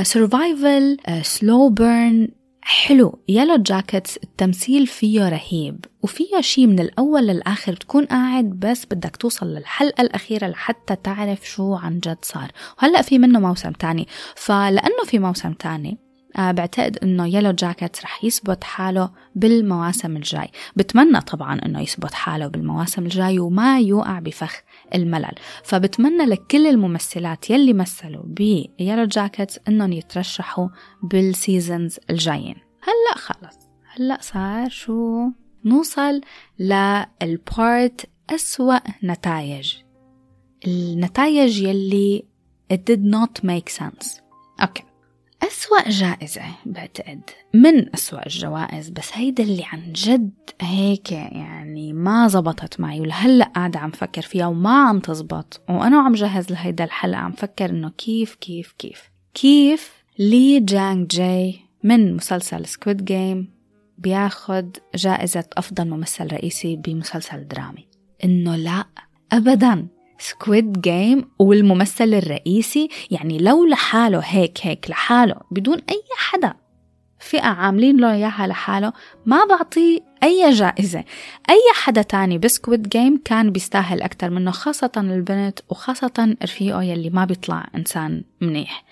survival 0.04 0.98
slow 1.22 1.70
burn 1.70 2.28
حلو. 2.62 3.20
يلو 3.30 3.56
جاكيتس 3.56 4.18
التمثيل 4.18 4.88
فيه 4.88 5.30
رهيب. 5.30 5.86
وفيه 6.02 6.42
شي 6.42 6.68
من 6.68 6.80
الأول 6.80 7.28
للآخر 7.28 7.72
بتكون 7.72 8.06
قاعد 8.06 8.46
بس 8.46 8.86
بدك 8.86 9.16
توصل 9.16 9.48
للحلقة 9.48 10.02
الأخيرة 10.02 10.48
لحتى 10.48 10.96
تعرف 10.96 11.50
شو 11.50 11.74
عن 11.74 12.00
جد 12.00 12.18
صار. 12.22 12.52
وهلأ 12.78 13.02
في 13.02 13.20
منه 13.20 13.40
موسم 13.40 13.72
تاني. 13.72 14.08
فلأنه 14.36 15.04
في 15.06 15.20
موسم 15.20 15.54
تاني 15.54 15.98
بعتقد 16.38 16.98
إنه 16.98 17.28
يلو 17.28 17.52
جاكيت 17.52 18.04
رح 18.04 18.24
يثبت 18.24 18.64
حاله 18.64 19.12
بالمواسم 19.36 20.18
الجاي. 20.18 20.50
بتمنى 20.76 21.22
طبعا 21.22 21.60
إنه 21.66 21.82
يثبت 21.82 22.14
حاله 22.14 22.48
بالمواسم 22.48 23.04
الجاي 23.04 23.40
وما 23.40 23.80
يوقع 23.80 24.20
بفخ 24.20 24.62
الملل. 24.96 25.36
فبتمنى 25.64 26.26
لكل 26.26 26.68
الممثلات 26.68 27.50
يلي 27.50 27.74
مثلوا 27.74 28.24
بيلو 28.26 29.06
جاكيت 29.06 29.68
إنهم 29.68 29.94
يترشحوا 29.94 30.68
بال 31.04 31.25
seasons 31.25 32.00
الجايين. 32.10 32.56
هلأ 32.82 33.16
خلص. 33.16 33.58
هلأ 33.96 34.18
صار 34.22 34.70
شو؟ 34.70 35.30
نوصل 35.66 36.22
لل 36.60 37.10
part 37.10 38.10
أسوأ 38.30 38.80
نتائج. 39.04 39.76
النتائج 40.68 41.62
يلي 41.62 42.26
it 42.74 42.76
did 42.76 43.04
not 43.04 43.44
make 43.44 43.70
sense. 43.70 44.22
okay. 44.62 44.84
أسوأ 45.44 45.90
جائزة 45.90 46.42
بعتقد. 46.66 47.22
من 47.54 47.94
أسوأ 47.94 48.26
الجوائز؟ 48.26 48.90
بس 48.90 49.10
هيدا 49.14 49.44
اللي 49.44 49.64
عن 49.72 49.94
جد 49.94 50.32
هيك 50.62 51.12
يعني 51.12 51.94
ما 51.94 52.28
زبطت 52.28 52.80
معي 52.80 53.02
ولهلأ 53.02 53.46
قاعدة 53.46 53.80
عم 53.80 53.92
فكر 53.92 54.22
فيها 54.22 54.48
وما 54.48 54.88
عم 54.88 55.00
تزبط. 55.00 55.62
وأنا 55.70 55.98
عم 55.98 56.14
جهز 56.14 56.52
لهيدا 56.52 56.84
الحلقة 56.84 57.20
عم 57.20 57.32
فكر 57.32 57.70
إنه 57.70 57.90
كيف 57.90 58.36
كيف 58.36 58.72
كيف. 58.78 59.12
كيف 59.34 60.04
لي 60.20 60.60
جانج 60.60 61.08
جاي 61.08 61.60
من 61.84 62.16
مسلسل 62.16 62.66
سكويد 62.66 63.06
جيم 63.06 63.54
بياخد 63.98 64.78
جائزة 64.96 65.46
أفضل 65.58 65.90
ممثل 65.90 66.28
رئيسي 66.34 66.76
بمسلسل 66.76 67.48
درامي؟ 67.48 67.88
إنه 68.24 68.56
لا 68.56 68.86
أبدا. 69.32 69.88
سكويد 70.20 70.82
جيم 70.82 71.30
والممثل 71.40 72.14
الرئيسي 72.14 72.90
يعني 73.12 73.38
لو 73.38 73.66
لحاله 73.66 74.20
هيك 74.20 74.60
هيك 74.62 74.90
لحاله 74.90 75.36
بدون 75.52 75.78
أي 75.90 76.04
حدا. 76.18 76.54
فئة 77.20 77.48
عاملين 77.48 77.98
له 77.98 78.14
إياها 78.14 78.48
لحاله 78.48 78.94
ما 79.26 79.46
بعطيه 79.46 80.00
أي 80.24 80.52
جائزة. 80.52 81.04
أي 81.50 81.62
حدا 81.76 82.02
تاني 82.02 82.38
بسكويد 82.38 82.90
جيم 82.90 83.22
كان 83.26 83.52
بيستاهل 83.52 84.02
أكتر 84.02 84.30
منه 84.30 84.52
خاصة 84.52 84.92
البنت 84.98 85.60
وخاصة 85.70 86.36
رفيقه 86.44 86.84
يلي 86.84 87.10
ما 87.10 87.26
بيطلع 87.26 87.68
إنسان 87.76 88.24
منيح. 88.42 88.84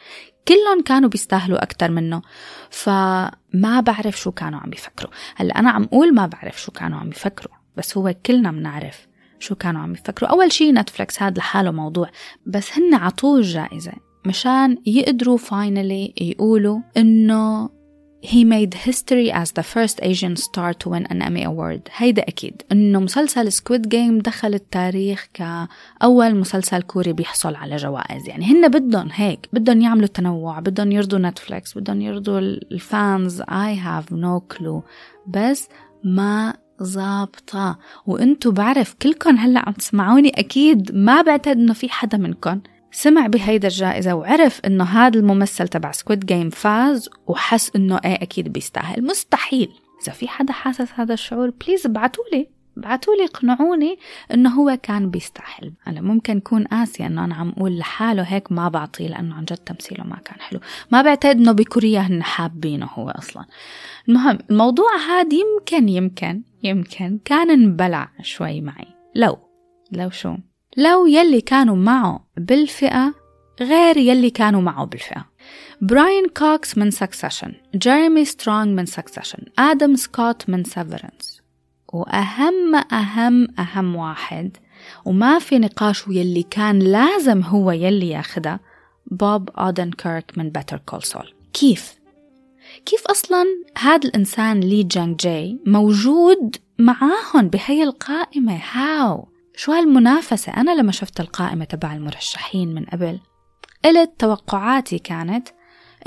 كلهم 0.48 0.84
كانوا 0.86 1.10
بيستاهلوا 1.10 1.64
أكتر 1.64 1.92
منه. 1.92 2.22
فما 2.70 3.80
بعرف 3.86 4.20
شو 4.20 4.32
كانوا 4.32 4.60
عم 4.60 4.70
بيفكروا. 4.70 5.12
هلأ 5.36 5.60
أنا 5.60 5.70
عم 5.70 5.84
أقول 5.84 6.14
ما 6.14 6.26
بعرف 6.26 6.62
شو 6.62 6.72
كانوا 6.72 7.00
عم 7.00 7.10
بيفكروا 7.10 7.56
بس 7.78 7.98
هو 7.98 8.16
كلنا 8.26 8.52
بنعرف 8.52 9.08
شو 9.42 9.56
كانوا 9.56 9.82
عم 9.82 9.94
يفكروا. 9.94 10.30
أول 10.30 10.52
شي 10.52 10.72
نتفلكس 10.72 11.24
هذا 11.24 11.38
لحاله 11.38 11.72
موضوع. 11.72 12.10
بس 12.46 12.78
هن 12.78 12.94
عطوه 12.94 13.38
الجائزة 13.38 13.92
مشان 14.26 14.78
يقدروا 14.86 15.38
finally 15.38 16.14
يقولوا 16.22 16.80
إنه 16.98 17.70
he 18.24 18.44
made 18.46 18.76
history 18.76 19.32
as 19.32 19.52
the 19.52 19.64
first 19.64 19.98
Asian 20.04 20.36
star 20.36 20.74
to 20.74 20.90
win 20.90 21.06
an 21.10 21.22
Emmy 21.22 21.44
Award. 21.44 21.82
هيدا 21.96 22.22
أكيد. 22.22 22.62
إنه 22.72 23.00
مسلسل 23.00 23.52
سكويد 23.52 23.90
جيم 23.90 24.20
دخل 24.20 24.54
التاريخ 24.54 25.28
كأول 25.34 26.36
مسلسل 26.36 26.82
كوري 26.82 27.14
بيحصل 27.14 27.56
على 27.56 27.76
جوائز. 27.76 28.28
يعني 28.28 28.46
هن 28.46 28.68
بدهم 28.68 29.10
هيك. 29.14 29.50
بدهم 29.54 29.82
يعملوا 29.82 30.08
تنوع 30.08 30.60
بدهم 30.60 30.92
يرضوا 30.92 31.20
نتفليكس 31.20 31.78
بدهم 31.78 32.02
يرضوا 32.02 32.40
ال 32.40 32.57
fans. 32.57 33.42
I 33.42 33.76
have 33.86 34.14
no 34.14 34.56
clue. 34.56 34.82
بس 35.28 35.70
ما 36.04 36.54
ظابطة 36.84 37.80
وانتو 38.06 38.52
بعرف 38.52 38.96
كلكم 39.02 39.36
هلا 39.38 39.60
عم 39.68 39.74
تسمعوني 39.74 40.30
أكيد 40.30 40.96
ما 40.96 41.22
بعتقد 41.22 41.58
إنه 41.58 41.74
في 41.74 41.90
حدا 41.90 42.18
منكم 42.18 42.62
سمع 42.92 43.28
بهيدا 43.28 43.68
الجائزة 43.68 44.14
وعرف 44.14 44.62
إنه 44.66 44.84
هذا 44.84 45.20
الممثل 45.20 45.68
تبع 45.68 45.92
سكويد 45.92 46.26
جيم 46.26 46.50
فاز 46.50 47.10
وحس 47.28 47.72
إنه 47.76 48.00
إيه 48.06 48.16
أكيد 48.16 48.54
بيستاهل. 48.54 49.04
مستحيل. 49.04 49.70
إذا 50.04 50.12
في 50.12 50.28
حدا 50.28 50.54
حاسس 50.54 50.88
هذا 50.96 51.14
الشعور 51.14 51.50
please 51.50 51.86
ابعتولي. 51.86 52.50
ابعتولي 52.82 53.26
اقنعوني 53.26 54.00
إنه 54.34 54.50
هو 54.50 54.78
كان 54.84 55.10
بيستاهل 55.10 55.74
أنا 55.88 56.02
ممكن 56.02 56.38
أكون 56.38 56.64
قاسية 56.64 57.06
إنه 57.06 57.26
أنا 57.26 57.36
عم 57.36 57.50
أقول 57.50 57.78
لحاله 57.78 58.24
هيك 58.24 58.52
ما 58.52 58.70
بعطيه 58.70 59.08
لأنه 59.08 59.36
عن 59.36 59.46
جد 59.46 59.58
تمثيله 59.58 60.04
ما 60.04 60.16
كان 60.16 60.40
حلو. 60.40 60.60
ما 60.92 61.02
بعتقد 61.02 61.36
إنه 61.36 61.52
بكوريا 61.52 62.00
هن 62.00 62.24
حابينه 62.24 62.86
هو 62.86 63.10
أصلا. 63.10 63.46
المهم 64.10 64.40
الموضوع 64.50 64.96
هذا 65.10 65.36
يمكن 65.36 65.90
يمكن 65.90 66.42
يمكن 66.64 67.20
كان 67.26 67.50
انبلع 67.50 68.10
شوي 68.22 68.62
معي. 68.62 68.88
لو 69.16 69.38
لو 69.92 70.10
شو؟ 70.10 70.36
لو 70.78 71.06
يلي 71.06 71.42
كانوا 71.42 71.76
معه 71.76 72.28
بالفئة 72.38 73.14
غير 73.62 73.98
يلي 73.98 74.30
كانوا 74.30 74.62
معه 74.62 74.86
بالفئة. 74.86 75.32
براين 75.82 76.28
كوكس 76.38 76.78
من 76.78 76.92
سكسيشن 76.92 77.54
جيريمي 77.76 78.26
سترونج 78.26 78.68
من 78.68 78.86
سكسيشن 78.86 79.40
آدم 79.60 79.96
سكوت 79.96 80.50
من 80.50 80.64
سيفرنس 80.64 81.41
وأهم 81.94 82.76
أهم 82.76 83.48
أهم 83.60 83.96
واحد. 83.96 84.58
وما 85.06 85.40
في 85.40 85.60
نقاش 85.60 86.08
يلي 86.08 86.44
كان 86.44 86.80
لازم 86.80 87.42
هو 87.42 87.72
يلي 87.72 88.10
ياخدها 88.10 88.60
بوب 89.12 89.50
أودن 89.50 89.92
كيرك 89.92 90.32
من 90.38 90.50
بيتر 90.50 90.78
كول 90.78 91.04
سول 91.04 91.34
كيف؟ 91.54 91.96
كيف 92.86 93.08
أصلا 93.08 93.46
هذا 93.78 94.10
الإنسان 94.10 94.60
لي 94.60 94.84
جانج 94.84 95.16
جاي 95.16 95.60
موجود 95.66 96.56
معاهم 96.80 97.48
بهي 97.48 97.84
القائمة؟ 97.84 98.62
how؟ 98.72 99.28
شو 99.56 99.72
هالمنافسة؟ 99.72 100.52
أنا 100.52 100.72
لما 100.76 100.92
شفت 100.92 101.20
القائمة 101.20 101.66
تبع 101.66 101.94
المرشحين 101.94 102.74
من 102.74 102.86
قبل 102.86 103.20
قلت 103.86 104.12
توقعاتي 104.20 105.00
كانت 105.00 105.48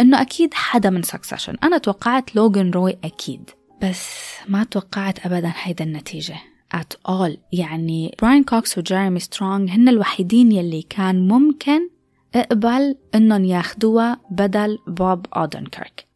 إنه 0.01 0.21
أكيد 0.21 0.55
حدا 0.55 0.91
من 0.91 1.03
سكسيشن 1.03 1.57
أنا 1.65 1.79
توقعت 1.79 2.37
لوغان 2.37 2.71
روي 2.71 2.99
أكيد. 3.05 3.51
بس 3.85 4.35
ما 4.49 4.65
توقعت 4.65 5.27
أبدا 5.27 5.53
هيدا 5.63 5.85
النتيجة. 5.85 6.37
At 6.77 7.11
all. 7.11 7.39
يعني 7.53 8.15
براين 8.23 8.45
كوكس 8.45 8.79
وجيريمي 8.79 9.21
سترونج 9.21 9.71
هن 9.71 9.89
الوحيدين 9.89 10.53
يلي 10.53 10.83
كان 10.83 11.29
ممكن 11.29 11.89
اقبل 12.35 12.97
إنهم 13.15 13.45
ياخدوها 13.45 14.21
بدل 14.31 14.79
بوب 14.87 15.27
اودنكيرك 15.37 16.07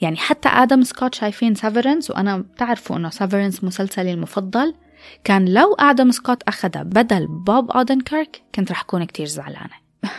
يعني 0.00 0.16
حتى 0.16 0.48
آدم 0.48 0.82
سكوت 0.82 1.14
شايفين 1.14 1.54
سيفرنس 1.54 2.10
وأنا 2.10 2.38
بتعرفوا 2.38 2.96
إنه 2.96 3.10
سيفرنس 3.10 3.64
مسلسلي 3.64 4.12
المفضل. 4.12 4.74
كان 5.24 5.48
لو 5.48 5.74
آدم 5.74 6.10
سكوت 6.10 6.42
اخدها 6.42 6.82
بدل 6.82 7.26
بوب 7.26 7.70
اودنكيرك 7.70 8.42
كنت 8.54 8.70
رح 8.70 8.80
أكون 8.80 9.04
كتير 9.04 9.26
زعلانة. 9.26 9.74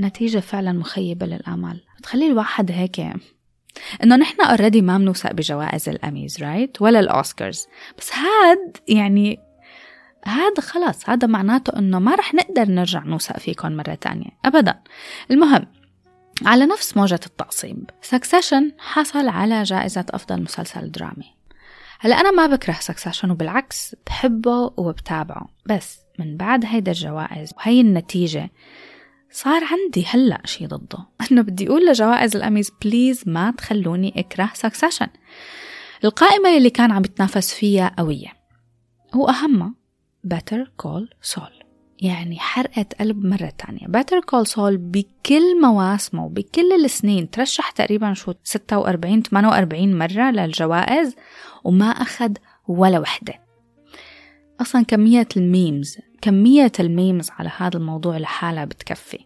نتيجة 0.00 0.38
فعلا 0.38 0.72
مخيبة 0.72 1.26
للآمال. 1.26 1.80
بتخلي 1.98 2.26
الواحد 2.26 2.70
هيك 2.70 3.00
إنه 4.02 4.16
نحن 4.16 4.40
already 4.40 4.82
ما 4.82 4.98
بنوثق 4.98 5.32
بجوائز 5.32 5.88
الأميز 5.88 6.42
right 6.42 6.82
ولا 6.82 7.00
الأوسكارز. 7.00 7.66
بس 7.98 8.10
هاد 8.14 8.76
يعني 8.88 9.38
هذا 10.24 10.60
خلص 10.60 11.10
هذا 11.10 11.26
معناته 11.26 11.78
إنه 11.78 11.98
ما 11.98 12.14
رح 12.14 12.34
نقدر 12.34 12.64
نرجع 12.64 13.04
نوثق 13.04 13.38
فيكم 13.38 13.72
مرة 13.72 13.94
تانية 13.94 14.30
ابدا. 14.44 14.80
المهم 15.30 15.66
على 16.46 16.66
نفس 16.66 16.96
موجة 16.96 17.20
التعصيب 17.26 17.90
سكسيشن 18.02 18.72
حصل 18.78 19.28
على 19.28 19.62
جائزة 19.62 20.06
أفضل 20.10 20.42
مسلسل 20.42 20.90
درامي. 20.90 21.34
هلا 22.00 22.20
أنا 22.20 22.30
ما 22.30 22.46
بكره 22.46 22.76
سكسيشن 22.80 23.30
وبالعكس 23.30 23.96
بحبه 24.06 24.72
وبتابعه. 24.76 25.48
بس 25.66 25.98
من 26.18 26.36
بعد 26.36 26.64
هيدا 26.64 26.92
الجوائز 26.92 27.54
وهي 27.56 27.80
النتيجة 27.80 28.50
صار 29.30 29.62
عندي 29.64 30.04
هلأ 30.06 30.40
شي 30.44 30.66
ضده. 30.66 30.98
إنه 31.32 31.42
بدي 31.42 31.68
أقول 31.68 31.86
لجوائز 31.86 32.36
الاميز 32.36 32.70
please 32.84 33.22
ما 33.26 33.50
تخلوني 33.50 34.12
أكره 34.16 34.50
سكسيشن 34.54 35.06
القائمة 36.04 36.56
اللي 36.56 36.70
كان 36.70 36.92
عم 36.92 37.04
يتنافس 37.04 37.54
فيها 37.54 37.94
قوية. 37.98 38.32
وأهمها 39.14 39.74
Better 40.26 40.66
Call 40.82 41.32
Saul. 41.32 41.64
يعني 42.02 42.38
حرقة 42.38 42.86
قلب 43.00 43.24
مرة 43.24 43.52
تانية. 43.58 43.86
Better 43.86 44.20
Call 44.32 44.50
Saul 44.52 44.76
بكل 44.76 45.60
مواسمه 45.62 46.24
وبكل 46.24 46.84
السنين 46.84 47.30
ترشح 47.30 47.70
تقريبا 47.70 48.14
شو 48.14 48.32
46 48.44 49.22
48 49.22 49.98
مرة 49.98 50.30
للجوائز 50.30 51.16
وما 51.64 51.86
أخذ 51.86 52.32
ولا 52.68 52.98
وحدة. 52.98 53.49
أصلا 54.60 54.82
كمية 54.82 55.28
ال 55.36 55.46
memes 55.46 55.98
كمية 56.22 56.72
ال 56.80 56.88
memes 56.88 57.30
على 57.30 57.50
هذا 57.56 57.76
الموضوع 57.76 58.18
لحالها 58.18 58.64
بتكفي. 58.64 59.18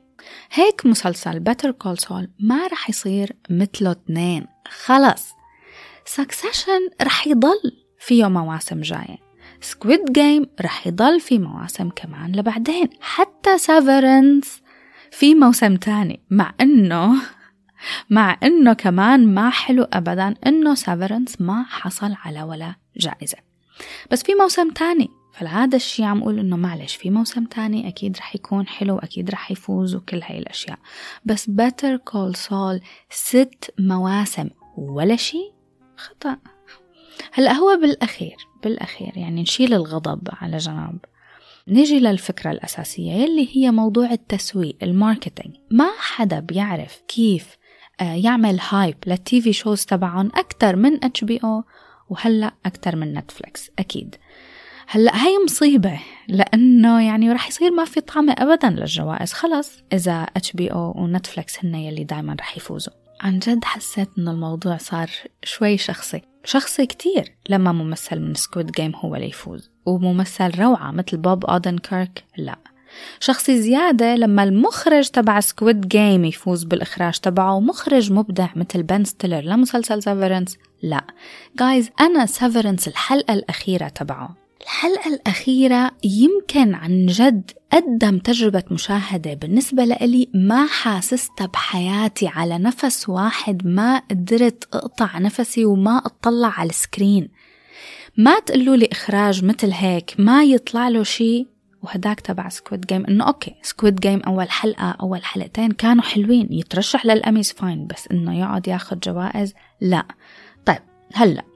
هيك 0.53 0.87
مسلسل 0.87 1.41
Better 1.41 1.71
Call 1.71 1.99
Saul 1.99 2.29
ما 2.41 2.67
رح 2.67 2.91
يصير 2.91 3.33
مثله 3.51 3.91
اثنين. 3.91 4.47
خلص. 4.85 5.33
سكسيشن 6.05 6.91
رح 7.03 7.27
يضل 7.27 7.61
فيه 7.99 8.29
مواسم 8.29 8.81
جاية. 8.81 9.19
سكويد 9.61 10.13
جيم 10.13 10.47
رح 10.61 10.87
يضل 10.87 11.21
في 11.21 11.39
مواسم 11.39 11.91
كمان 11.91 12.33
لبعدين. 12.37 12.89
حتى 13.01 13.59
سيفرنس 13.59 14.63
في 15.11 15.35
موسم 15.35 15.77
تاني. 15.77 16.21
مع 16.31 16.55
إنه 16.61 17.23
مع 18.11 18.39
إنه 18.43 18.73
كمان 18.73 19.35
ما 19.35 19.51
حلو 19.51 19.83
ابدا 19.93 20.35
إنه 20.47 20.75
سيفرنس 20.75 21.41
ما 21.41 21.65
حصل 21.69 22.15
على 22.25 22.43
ولا 22.43 22.75
جائزة. 22.97 23.39
بس 24.11 24.23
في 24.23 24.35
موسم 24.35 24.71
تاني. 24.71 25.11
فالعادة 25.35 25.77
الشي 25.77 26.05
عم 26.05 26.23
أقول 26.23 26.39
إنه 26.39 26.57
معلش 26.57 26.97
في 26.97 27.11
موسم 27.11 27.45
تاني 27.45 27.89
أكيد 27.89 28.17
رح 28.17 28.35
يكون 28.35 28.67
حلو 28.67 28.99
أكيد 28.99 29.31
رح 29.31 29.51
يفوز 29.51 29.95
وكل 29.95 30.23
هاي 30.23 30.39
الأشياء. 30.39 30.79
بس 31.25 31.51
Better 31.51 31.99
Call 32.11 32.37
Saul 32.37 32.83
ست 33.11 33.75
مواسم 33.79 34.51
ولا 34.77 35.17
شي؟ 35.17 35.53
خطأ. 35.97 36.37
هلأ 37.33 37.53
هو 37.53 37.79
بالأخير 37.83 38.37
بالأخير 38.63 39.13
يعني 39.17 39.43
نشيل 39.43 39.75
الغضب 39.75 40.29
على 40.33 40.57
جنب. 40.57 40.99
نيجي 41.69 42.01
للفكرة 42.01 42.51
الأساسية 42.51 43.13
يلي 43.13 43.49
هي 43.53 43.71
موضوع 43.71 44.13
التسويق 44.13 44.77
ال 44.83 44.90
marketing. 44.90 45.57
ما 45.71 45.91
حدا 45.99 46.41
بيعرف 46.41 47.03
كيف 47.09 47.57
آه، 48.01 48.15
يعمل 48.15 48.59
hype 48.69 48.97
لل 49.07 49.41
TV 49.41 49.53
shows 49.53 49.85
تبعهم 49.85 50.31
أكتر 50.35 50.77
من 50.77 51.05
HBO 51.05 51.65
وهلأ 52.09 52.55
أكتر 52.67 52.97
من 52.97 53.15
نتفليكس 53.15 53.71
أكيد. 53.79 54.17
هلأ 54.87 55.17
هي 55.17 55.45
مصيبة 55.45 56.01
لأنه 56.29 57.07
يعني 57.07 57.33
رح 57.33 57.49
يصير 57.49 57.71
ما 57.71 57.85
في 57.85 58.01
طعمة 58.01 58.33
أبدا 58.39 58.71
للجوائز. 58.71 59.33
خلص 59.33 59.71
إذا 59.93 60.23
HBO 60.37 60.93
ونتفليكس 60.97 61.65
هن 61.65 61.75
يلي 61.75 62.05
دايما 62.05 62.37
رح 62.41 62.57
يفوزوا. 62.57 62.93
عن 63.21 63.39
جد 63.39 63.65
حسيت 63.65 64.09
إنه 64.19 64.31
الموضوع 64.31 64.77
صار 64.77 65.11
شوي 65.45 65.79
شخصي. 65.79 66.23
شخصي 66.45 66.87
كتير 66.87 67.35
لما 67.49 67.73
ممثل 67.73 68.21
من 68.21 68.35
سكويد 68.35 68.71
جيم 68.71 68.93
هو 68.97 69.15
اللي 69.15 69.29
يفوز. 69.29 69.71
وممثل 69.87 70.61
روعة 70.61 70.91
مثل 70.91 71.17
بوب 71.17 71.45
أودنكيرك 71.45 72.25
لأ. 72.37 72.57
شخصي 73.21 73.63
زيادة 73.63 74.15
لما 74.15 74.43
المخرج 74.43 75.09
تبع 75.09 75.41
سكويد 75.41 75.89
جيم 75.89 76.25
يفوز 76.25 76.65
بالإخراج 76.65 77.19
تبعه 77.19 77.55
ومخرج 77.55 78.13
مبدع 78.13 78.49
مثل 78.57 78.83
بن 78.83 79.05
ستيلر 79.05 79.41
لمسلسل 79.41 80.03
سيفرنس 80.03 80.59
لأ. 80.83 81.05
جايز 81.59 81.91
أنا 82.01 82.27
سيفرنس 82.27 82.89
الحلقة 82.89 83.35
الأخيرة 83.35 83.89
تبعه. 83.89 84.44
الحلقة 84.63 85.15
الأخيرة 85.15 85.91
يمكن 86.05 86.75
عن 86.75 87.07
جد 87.07 87.51
قدم 87.73 88.19
تجربة 88.19 88.63
مشاهدة 88.71 89.35
بالنسبة 89.35 89.85
لإلي. 89.85 90.29
ما 90.35 90.67
حاسستها 90.67 91.47
بحياتي 91.47 92.27
على 92.29 92.59
نفس 92.59 93.09
واحد 93.09 93.67
ما 93.67 93.99
قدرت 93.99 94.65
أقطع 94.75 95.19
نفسي 95.19 95.65
وما 95.65 95.99
أطلع 95.99 96.49
على 96.49 96.71
ال 96.71 96.78
screen. 96.78 97.29
ما 98.17 98.39
تقولوا 98.39 98.77
لي 98.77 98.89
إخراج 98.93 99.45
مثل 99.45 99.71
هيك 99.73 100.15
ما 100.19 100.45
يطلع 100.45 100.89
له 100.89 101.03
شيء 101.03 101.47
وهداك 101.83 102.21
تبع 102.21 102.49
سكويد 102.49 102.81
جيم 102.87 103.07
إنه 103.07 103.27
okay 103.27 103.55
سكويد 103.63 104.01
جيم 104.01 104.21
أول 104.21 104.51
حلقة 104.51 104.91
أول 104.91 105.25
حلقتين 105.25 105.71
كانوا 105.71 106.03
حلوين. 106.03 106.49
يترشح 106.51 107.07
للاميز 107.07 107.53
fine 107.53 107.87
بس 107.87 108.09
إنه 108.11 108.39
يقعد 108.39 108.69
ياخذ 108.69 108.99
جوائز 108.99 109.55
لا. 109.81 110.07
طيب 110.67 110.83
هلأ. 111.15 111.54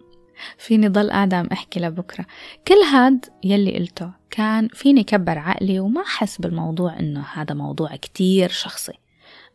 فيني 0.59 0.89
ضل 0.89 1.11
قاعدة 1.11 1.37
عم 1.37 1.49
أحكي 1.53 1.81
لبكرة. 1.81 2.27
كل 2.69 2.75
هاد 2.75 3.25
يلي 3.45 3.79
قلته 3.79 4.11
كان 4.31 4.69
فيني 4.69 5.05
كبر 5.05 5.39
عقلي 5.39 5.81
وما 5.81 6.03
أحس 6.03 6.39
بالموضوع 6.39 7.01
إنه 7.01 7.25
هذا 7.33 7.55
موضوع 7.55 7.97
كتير 7.97 8.49
شخصي. 8.49 8.93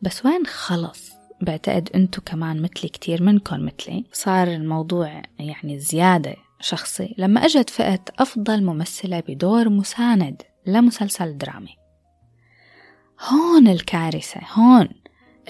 بس 0.02 0.26
وين 0.26 0.46
خلص؟ 0.46 1.12
بعتقد 1.40 1.88
إنتو 1.94 2.20
كمان 2.20 2.62
مثلي 2.62 2.88
كتير 2.88 3.22
منكم 3.22 3.66
مثلي. 3.66 4.04
صار 4.12 4.48
الموضوع 4.48 5.22
يعني 5.38 5.78
زيادة 5.78 6.36
شخصي. 6.60 7.14
لما 7.18 7.44
أجت 7.44 7.70
فئة 7.70 8.04
أفضل 8.18 8.64
ممثلة 8.64 9.22
بدور 9.28 9.68
مساند 9.68 10.42
لمسلسل 10.66 11.38
درامي. 11.38 11.76
هون 13.30 13.68
الكارثة 13.68 14.40
هون. 14.52 14.88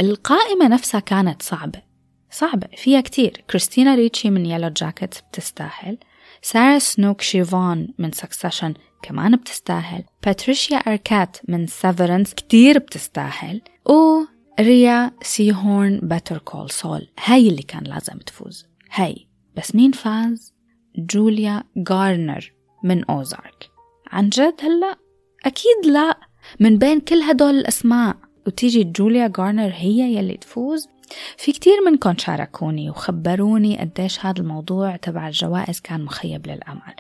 القائمة 0.01 0.69
نفسها 0.69 1.01
كانت 1.01 1.43
صعبة. 1.43 1.94
صعبة 2.35 2.69
فيها 2.77 3.01
كتير. 3.01 3.45
كريستينا 3.51 3.95
ريتشي 3.95 4.31
من 4.31 4.47
يلو 4.47 4.69
جاكيت 4.69 5.15
بتستاهل. 5.31 5.99
سارة 6.43 6.79
سنوك 6.79 7.21
شيفون 7.21 7.89
من 7.99 8.13
سكسيشن 8.13 8.75
كمان 9.03 9.37
بتستاهل. 9.37 10.05
باتريشيا 10.25 10.77
أركات 10.77 11.37
من 11.49 11.67
سيفرنس 11.67 12.35
كتير 12.35 12.79
بتستاهل. 12.79 13.61
و 13.87 14.25
ريا 14.61 15.13
سيهورن 15.23 16.01
Better 16.03 16.39
Call 16.39 16.71
Saul 16.71 17.09
هاي 17.25 17.49
اللي 17.49 17.63
كان 17.63 17.85
لازم 17.85 18.19
تفوز. 18.19 18.67
هاي. 18.91 19.27
بس 19.57 19.75
مين 19.75 19.93
فاز؟ 19.93 20.55
جوليا 20.99 21.65
غارنر 21.91 22.53
من 22.85 23.05
أوزارك. 23.05 23.71
عن 24.07 24.29
جد 24.29 24.55
هلأ؟ 24.61 24.97
أكيد 25.45 25.87
لا. 25.87 26.19
من 26.61 26.79
بين 26.79 27.01
كل 27.01 27.23
هدول 27.23 27.55
الأسماء. 27.55 28.17
وتيجي 28.47 28.85
جوليا 28.85 29.33
غارنر 29.39 29.73
هي 29.75 30.17
يلي 30.17 30.37
تفوز. 30.37 30.89
في 31.37 31.53
كتير 31.53 31.77
منكم 31.87 32.15
شاركوني 32.19 32.91
وخبروني 32.91 33.79
قديش 33.79 34.27
هذا 34.27 34.41
الموضوع 34.41 34.97
تبع 34.97 35.27
الجوائز 35.29 35.81
كان 35.81 36.05
مخيب 36.05 36.47
للأمل. 36.47 36.95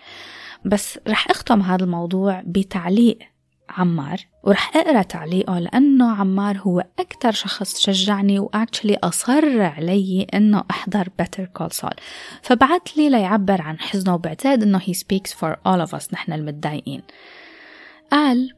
بس 0.64 0.98
رح 1.08 1.30
أختم 1.30 1.62
هذا 1.62 1.84
الموضوع 1.84 2.42
بتعليق 2.46 3.18
عمار 3.68 4.20
ورح 4.42 4.76
أقرأ 4.76 5.02
تعليقه 5.02 5.58
لأنه 5.58 6.16
عمار 6.16 6.58
هو 6.58 6.84
أكثر 6.98 7.32
شخص 7.32 7.78
شجعني 7.78 8.38
و 8.38 8.45
actually 8.45 8.96
أصر 8.96 9.62
علي 9.62 10.26
إنه 10.34 10.64
أحضر 10.70 11.08
Better 11.18 11.44
Call 11.44 11.72
Saul 11.72 11.94
فبعت 12.42 12.96
لي 12.96 13.10
ليعبر 13.10 13.62
عن 13.62 13.78
حزنه 13.78 14.14
وبعتقد 14.14 14.62
إنه 14.62 14.80
هي 14.84 14.94
speaks 14.94 15.32
for 15.32 15.56
all 15.66 15.80
of 15.80 15.94
us 15.94 16.14
نحن 16.14 16.32
المتضايقين. 16.32 17.02
قال 18.12 18.54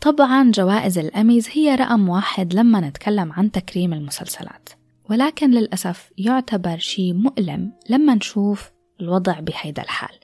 طبعا 0.00 0.50
جوائز 0.50 0.98
الأميز 0.98 1.48
هي 1.52 1.74
رقم 1.74 2.08
واحد 2.08 2.54
لما 2.54 2.80
نتكلم 2.80 3.32
عن 3.32 3.50
تكريم 3.50 3.92
المسلسلات. 3.92 4.68
ولكن 5.10 5.50
للأسف 5.50 6.10
يعتبر 6.18 6.78
شيء 6.78 7.14
مؤلم 7.14 7.72
لما 7.88 8.14
نشوف 8.14 8.70
الوضع 9.00 9.40
بهيدا 9.40 9.82
الحال. 9.82 10.16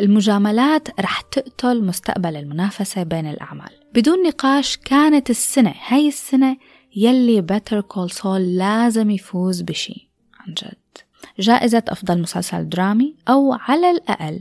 المجاملات 0.00 1.00
رح 1.00 1.20
تقتل 1.20 1.84
مستقبل 1.84 2.36
المنافسة 2.36 3.02
بين 3.02 3.26
الأعمال. 3.26 3.70
بدون 3.94 4.22
نقاش 4.22 4.76
كانت 4.76 5.30
السنة 5.30 5.74
هاي 5.86 6.08
السنة 6.08 6.56
يلي 6.96 7.40
Better 7.40 7.80
Call 7.80 8.10
Saul 8.10 8.56
لازم 8.56 9.10
يفوز 9.10 9.62
بشي 9.62 10.10
عن 10.40 10.54
جد. 10.54 10.82
جائزة 11.38 11.82
أفضل 11.88 12.20
مسلسل 12.22 12.68
درامي 12.68 13.16
أو 13.28 13.52
على 13.52 13.90
الأقل 13.90 14.40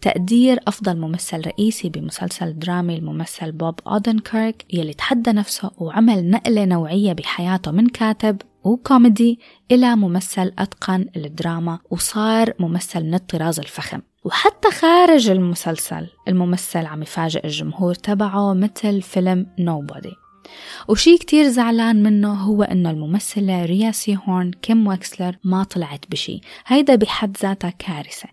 تقدير 0.00 0.60
أفضل 0.68 0.96
ممثل 0.96 1.46
رئيسي 1.46 1.88
بمسلسل 1.88 2.58
درامي 2.58 2.96
الممثل 2.96 3.52
بوب 3.52 3.80
أودنكيرك 3.86 4.74
يلي 4.74 4.94
تحدى 4.94 5.32
نفسه 5.32 5.70
وعمل 5.78 6.30
نقلة 6.30 6.64
نوعية 6.64 7.12
بحياته 7.12 7.70
من 7.70 7.88
كاتب 7.88 8.36
وكوميدي 8.64 9.40
إلى 9.70 9.96
ممثل 9.96 10.52
أتقن 10.58 11.06
الدراما 11.16 11.78
وصار 11.90 12.52
ممثل 12.58 13.04
من 13.04 13.14
الطراز 13.14 13.58
الفخم. 13.58 14.00
وحتى 14.24 14.70
خارج 14.70 15.30
المسلسل 15.30 16.08
الممثل 16.28 16.86
عم 16.86 17.02
يفاجئ 17.02 17.46
الجمهور 17.46 17.94
تبعه 17.94 18.54
مثل 18.54 19.02
فيلم 19.02 19.46
نوبودي 19.58 20.12
وشي 20.88 21.18
كتير 21.18 21.48
زعلان 21.48 22.02
منه 22.02 22.32
هو 22.32 22.62
إنه 22.62 22.90
الممثلة 22.90 23.64
ريا 23.64 23.90
سيهورن 23.90 24.50
كيم 24.50 24.86
ويكسلر 24.86 25.36
ما 25.44 25.64
طلعت 25.64 26.04
بشي. 26.10 26.40
هيدا 26.66 26.94
بحد 26.94 27.36
ذاتها 27.42 27.70
كارثة. 27.70 28.28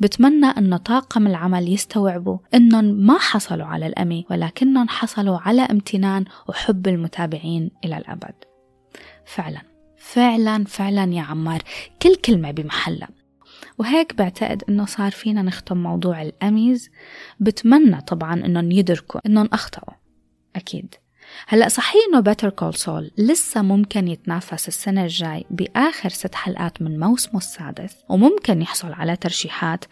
بتمنى 0.00 0.46
أن 0.46 0.76
طاقم 0.76 1.26
العمل 1.26 1.72
يستوعبوا 1.72 2.38
أنهم 2.54 2.84
ما 2.84 3.18
حصلوا 3.18 3.66
على 3.66 3.86
الأمي 3.86 4.24
ولكنهم 4.30 4.88
حصلوا 4.88 5.38
على 5.38 5.62
امتنان 5.62 6.24
وحب 6.48 6.88
المتابعين 6.88 7.70
إلى 7.84 7.96
الأبد. 7.96 8.34
فعلا. 9.26 9.73
فعلا 10.04 10.64
فعلا 10.64 11.14
يا 11.14 11.22
عمار 11.22 11.62
كل 12.02 12.14
كلمة 12.14 12.50
بمحلها. 12.50 13.08
وهيك 13.78 14.14
بعتقد 14.14 14.62
إنه 14.68 14.84
صار 14.84 15.10
فينا 15.10 15.42
نختم 15.42 15.76
موضوع 15.76 16.22
الأميز. 16.22 16.90
بتمنى 17.40 18.00
طبعا 18.00 18.34
إنهم 18.34 18.70
يدركوا 18.70 19.20
إنهم 19.26 19.48
أخطأوا. 19.52 19.94
أكيد. 20.56 20.94
هلأ 21.48 21.68
صحيح 21.68 22.02
إنه 22.08 22.20
Better 22.20 22.50
Call 22.50 22.74
Saul 22.74 23.10
لسه 23.18 23.62
ممكن 23.62 24.08
يتنافس 24.08 24.68
السنة 24.68 25.02
الجاي 25.02 25.44
بآخر 25.50 26.08
ست 26.08 26.34
حلقات 26.34 26.82
من 26.82 27.00
موسمه 27.00 27.38
السادس 27.38 27.96
وممكن 28.08 28.62
يحصل 28.62 28.92
على 28.92 29.16
ترشيحات. 29.16 29.84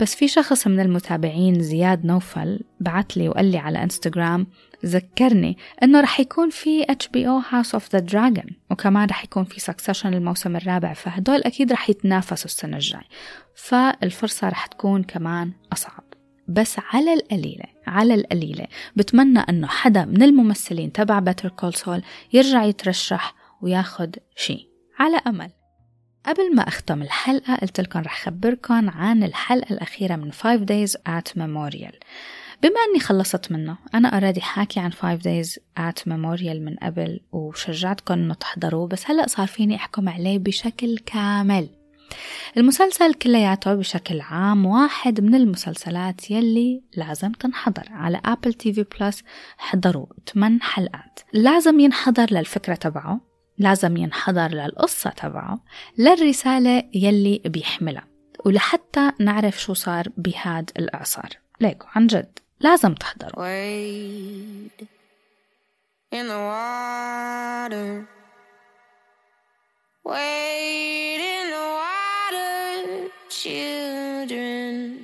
بس 0.00 0.14
في 0.14 0.28
شخص 0.28 0.66
من 0.66 0.80
المتابعين 0.80 1.62
زياد 1.62 2.06
نوفل 2.06 2.60
بعت 2.80 3.16
لي 3.16 3.28
وقال 3.28 3.50
لي 3.50 3.58
على 3.58 3.82
انستغرام 3.82 4.46
ذكرني 4.86 5.56
إنه 5.82 6.00
رح 6.00 6.20
يكون 6.20 6.50
في 6.50 6.84
HBO 6.90 7.42
House 7.50 7.74
of 7.74 7.92
the 7.92 7.98
Dragon 7.98 8.46
وكمان 8.76 9.08
رح 9.08 9.24
يكون 9.24 9.44
في 9.44 9.60
Succession 9.60 10.14
الموسم 10.14 10.56
الرابع 10.56 10.92
فهدول 10.92 11.40
أكيد 11.42 11.72
رح 11.72 11.90
يتنافسوا 11.90 12.44
السنة 12.44 12.76
الجاي. 12.76 13.04
فالفرصة 13.54 14.48
رح 14.48 14.66
تكون 14.66 15.02
كمان 15.02 15.52
أصعب. 15.72 16.04
بس 16.48 16.76
على 16.92 17.14
القليلة 17.14 17.64
على 17.86 18.14
القليلة 18.14 18.66
بتمنى 18.96 19.38
أنه 19.38 19.66
حدا 19.66 20.04
من 20.04 20.22
الممثلين 20.22 20.92
تبع 20.92 21.18
Better 21.18 21.48
Call 21.48 21.74
Saul 21.74 22.02
يرجع 22.32 22.64
يترشح 22.64 23.34
وياخد 23.62 24.16
شي. 24.36 24.68
على 24.98 25.16
أمل. 25.26 25.50
قبل 26.26 26.54
ما 26.54 26.68
أختم 26.68 27.02
الحلقة 27.02 27.56
قلت 27.56 27.80
لكم 27.80 28.00
رح 28.00 28.24
خبركم 28.24 28.90
عن 28.90 29.22
الحلقة 29.22 29.72
الأخيرة 29.72 30.16
من 30.16 30.32
5 30.32 30.66
Days 30.66 30.92
at 31.08 31.32
Memorial. 31.38 31.96
بما 32.62 32.80
أني 32.90 33.00
خلصت 33.00 33.52
منه 33.52 33.76
أنا 33.94 34.08
already 34.08 34.40
حاكي 34.40 34.80
عن 34.80 34.92
5 34.92 35.18
Days 35.18 35.50
at 35.78 36.02
Memorial 36.02 36.56
من 36.60 36.76
قبل 36.82 37.20
وشجعتكم 37.32 38.14
أنه 38.14 38.34
تحضروه 38.34 38.88
بس 38.88 39.10
هلأ 39.10 39.26
صار 39.26 39.46
فيني 39.46 39.76
أحكم 39.76 40.08
عليه 40.08 40.38
بشكل 40.38 40.98
كامل. 40.98 41.68
المسلسل 42.56 43.14
كلياته 43.14 43.74
بشكل 43.74 44.20
عام 44.20 44.66
واحد 44.66 45.20
من 45.20 45.34
المسلسلات 45.34 46.30
يلي 46.30 46.82
لازم 46.96 47.32
تنحضر 47.32 47.84
على 47.90 48.20
Apple 48.24 48.52
TV 48.52 48.84
Plus 49.00 49.22
حضروا 49.58 50.06
8 50.34 50.58
حلقات. 50.60 51.20
لازم 51.32 51.80
ينحضر 51.80 52.26
للفكرة 52.30 52.74
تبعه 52.74 53.20
لازم 53.58 53.96
ينحضر 53.96 54.48
للقصة 54.48 55.10
تبعه 55.10 55.64
للرسالة 55.98 56.82
يلي 56.94 57.42
بيحملها 57.44 58.06
ولحتى 58.44 59.12
نعرف 59.20 59.62
شو 59.62 59.74
صار 59.74 60.08
بهاد 60.16 60.70
الإعصار. 60.78 61.28
ليكو 61.60 61.86
عن 61.94 62.06
جد. 62.06 62.38
لازم 62.60 62.94
تحضروا 62.94 63.44
in 66.12 66.28
the 66.28 66.40
water. 66.52 68.06
Wade 70.04 71.22
in 71.36 71.46
the 71.54 71.66
water, 71.80 73.10
children. 73.28 74.96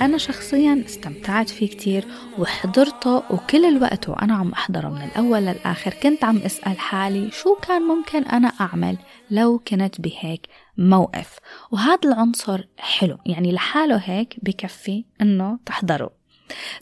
أنا 0.00 0.18
شخصيا 0.18 0.82
استمتعت 0.86 1.50
فيه 1.50 1.68
كتير 1.68 2.04
وحضرته 2.38 3.16
وكل 3.16 3.64
الوقت 3.64 4.08
وأنا 4.08 4.34
عم 4.34 4.52
أحضره 4.52 4.88
من 4.88 5.02
الأول 5.02 5.38
للآخر 5.42 5.94
كنت 5.94 6.24
عم 6.24 6.38
أسأل 6.38 6.78
حالي 6.78 7.30
شو 7.30 7.54
كان 7.54 7.82
ممكن 7.82 8.22
أنا 8.22 8.48
أعمل 8.48 8.98
لو 9.30 9.58
كنت 9.58 10.00
بهيك 10.00 10.46
موقف 10.78 11.38
وهذا 11.70 11.98
العنصر 12.04 12.64
حلو 12.78 13.18
يعني 13.26 13.52
لحاله 13.52 13.96
هيك 13.96 14.36
بكفي 14.42 15.04
أنه 15.20 15.58
تحضره 15.66 16.10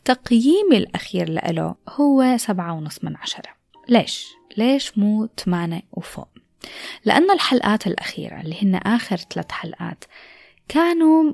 تقييمي 0.04 0.76
الأخير 0.76 1.28
له 1.30 1.74
هو 1.88 2.36
سبعة 2.36 2.72
ونص 2.72 3.04
من 3.04 3.16
عشرة. 3.16 3.50
ليش؟ 3.88 4.26
ليش 4.56 4.98
مو 4.98 5.28
ثمانية 5.44 5.82
وفوق؟ 5.92 6.28
لأن 7.04 7.30
الحلقات 7.30 7.86
الأخيرة 7.86 8.40
اللي 8.40 8.62
هن 8.62 8.74
آخر 8.74 9.16
ثلاث 9.16 9.52
حلقات 9.52 10.04
كانوا 10.68 11.32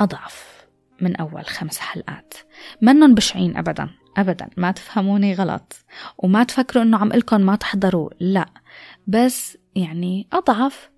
أضعف 0.00 0.66
من 1.00 1.16
أول 1.16 1.46
خمس 1.46 1.78
حلقات. 1.78 2.34
منن 2.82 3.14
بشعين 3.14 3.56
أبدا. 3.56 3.90
أبدا. 4.16 4.48
ما 4.56 4.70
تفهموني 4.70 5.34
غلط. 5.34 5.76
وما 6.18 6.44
تفكروا 6.44 6.82
إنه 6.82 6.98
عم 6.98 7.08
لكم 7.08 7.40
ما 7.40 7.56
تحضروا. 7.56 8.10
لا. 8.20 8.46
بس 9.06 9.58
يعني 9.76 10.26
أضعف. 10.32 10.90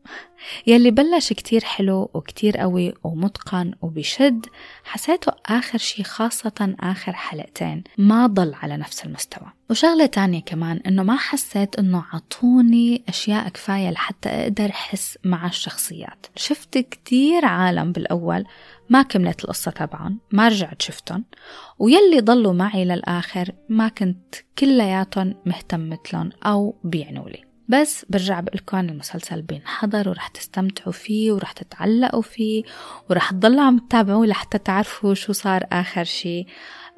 يلي 0.66 0.90
بلش 0.90 1.32
كتير 1.32 1.64
حلو 1.64 2.10
وكتير 2.14 2.56
قوي 2.56 2.94
ومتقن 3.04 3.74
وبشد 3.82 4.46
حسيته 4.84 5.32
آخر 5.46 5.78
شي 5.78 6.04
خاصة 6.04 6.76
آخر 6.80 7.12
حلقتين. 7.12 7.84
ما 7.98 8.26
ضل 8.26 8.54
على 8.54 8.76
نفس 8.76 9.04
المستوى. 9.04 9.52
وشغلة 9.70 10.06
تانية 10.06 10.40
كمان 10.40 10.80
إنه 10.86 11.02
ما 11.02 11.16
حسيت 11.16 11.78
إنه 11.78 12.04
عطوني 12.12 13.04
أشياء 13.08 13.48
كفاية 13.48 13.90
لحتى 13.90 14.28
أقدر 14.28 14.70
أحس 14.70 15.18
مع 15.24 15.46
الشخصيات. 15.46 16.26
شفت 16.36 16.78
كتير 16.78 17.44
عالم 17.44 17.92
بالأول 17.92 18.44
ما 18.90 19.02
كملت 19.02 19.44
القصة 19.44 19.70
تبعهم 19.70 20.20
ما 20.32 20.48
رجعت 20.48 20.82
شفتهم 20.82 21.24
ويلي 21.78 22.20
ضلوا 22.20 22.52
معي 22.52 22.84
للآخر 22.84 23.52
ما 23.68 23.88
كنت 23.88 24.34
كلياتهم 24.58 25.34
مهتم 25.46 25.88
مثلهم 25.88 26.30
أو 26.44 26.74
بيعنوا 26.84 27.28
لي. 27.28 27.47
بس 27.68 28.04
برجع 28.08 28.40
بقولكم 28.40 28.78
المسلسل 28.78 29.42
بينحضر 29.42 30.08
ورح 30.08 30.28
تستمتعوا 30.28 30.92
فيه 30.92 31.32
ورح 31.32 31.52
تتعلقوا 31.52 32.22
فيه 32.22 32.62
ورح 33.10 33.30
تضلوا 33.30 33.62
عم 33.62 33.78
تتابعوه 33.78 34.26
لحتى 34.26 34.58
تعرفوا 34.58 35.14
شو 35.14 35.32
صار 35.32 35.66
آخر 35.72 36.04
شي. 36.04 36.46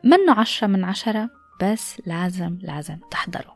منه 0.04 0.32
عشرة 0.40 0.66
من 0.66 0.84
عشرة 0.84 1.30
بس 1.62 2.02
لازم 2.06 2.58
لازم 2.62 2.96
تحضروا. 3.10 3.54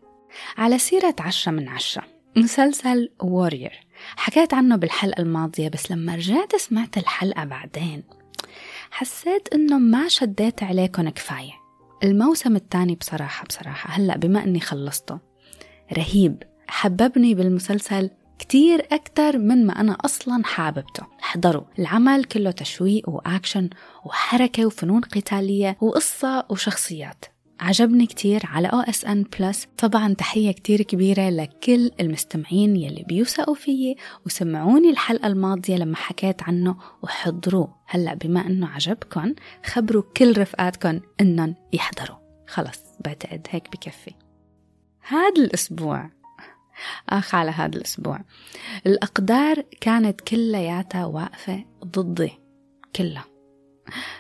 على 0.57 0.79
سيرة 0.79 1.17
عشرة 1.21 1.53
من 1.53 1.69
عشرة 1.69 2.05
مسلسل 2.37 3.13
وورير 3.23 3.87
حكيت 4.17 4.55
عنه 4.55 4.77
بالحلقة 4.77 5.21
الماضية 5.21 5.69
بس 5.69 5.91
لما 5.91 6.15
رجعت 6.15 6.57
سمعت 6.57 6.99
الحلقة 6.99 7.45
بعدين 7.45 8.03
حسيت 8.91 9.49
إنه 9.55 9.79
ما 9.79 10.09
شديت 10.09 10.63
عليكم 10.63 11.09
كفاية. 11.09 11.53
الموسم 12.05 12.57
الثاني 12.57 12.95
بصراحة 12.95 13.47
بصراحة 13.47 13.91
هلأ 13.91 14.17
بما 14.17 14.45
إني 14.45 14.61
خلصته 14.61 15.19
رهيب. 15.93 16.43
حببني 16.75 17.35
بالمسلسل 17.35 18.11
كتير 18.39 18.87
أكتر 18.93 19.39
من 19.39 19.67
ما 19.67 19.81
أنا 19.81 19.97
أصلا 20.05 20.45
حاببته. 20.45 21.03
احضروا 21.23 21.63
العمل 21.79 22.25
كله 22.25 22.51
تشويق 22.51 23.09
وأكشن 23.09 23.71
وحركة 24.05 24.67
وفنون 24.67 25.01
قتالية 25.01 25.77
وقصة 25.81 26.47
وشخصيات. 26.51 27.25
عجبني 27.61 28.07
كتير 28.07 28.43
على 28.45 28.69
OSN 28.69 29.23
Plus. 29.23 29.67
طبعا 29.79 30.15
تحية 30.15 30.53
كتير 30.53 30.83
كبيرة 30.83 31.31
لكل 31.31 31.91
المستمعين 32.01 32.77
يلي 32.77 33.05
بيوثقوا 33.09 33.55
فيي 33.55 33.97
وسمعوني 34.27 34.91
الحلقة 34.91 35.27
الماضية 35.27 35.77
لما 35.77 35.97
حكيت 35.97 36.43
عنه. 36.43 36.77
وحضروه. 37.03 37.75
هلأ 37.87 38.15
بما 38.15 38.47
إنه 38.47 38.69
عجبكم 38.69 39.35
خبروا 39.65 40.03
كل 40.17 40.39
رفقاتكم 40.39 41.01
انهم 41.21 41.55
يحضروا. 41.73 42.17
خلص 42.47 42.81
بعتقد 43.05 43.47
هيك 43.51 43.71
بكفي. 43.73 44.15
هذا 45.09 45.43
الأسبوع 45.45 46.11
آخ 47.09 47.35
على 47.35 47.51
هذا 47.51 47.77
الأسبوع. 47.77 48.21
الأقدار 48.87 49.63
كانت 49.81 50.21
كلياتها 50.21 51.05
واقفة 51.05 51.65
ضدي 51.85 52.33
كلها. 52.97 53.25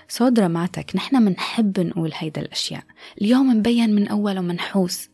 سو 0.08 0.28
دراماتك 0.28 0.96
نحن 0.96 1.22
منحب 1.22 1.80
نقول 1.80 2.10
هيدا 2.14 2.40
الأشياء. 2.40 2.84
اليوم 3.22 3.48
مبين 3.58 3.94
من 3.94 4.08
أول 4.08 4.38
ومنحوس. 4.38 5.10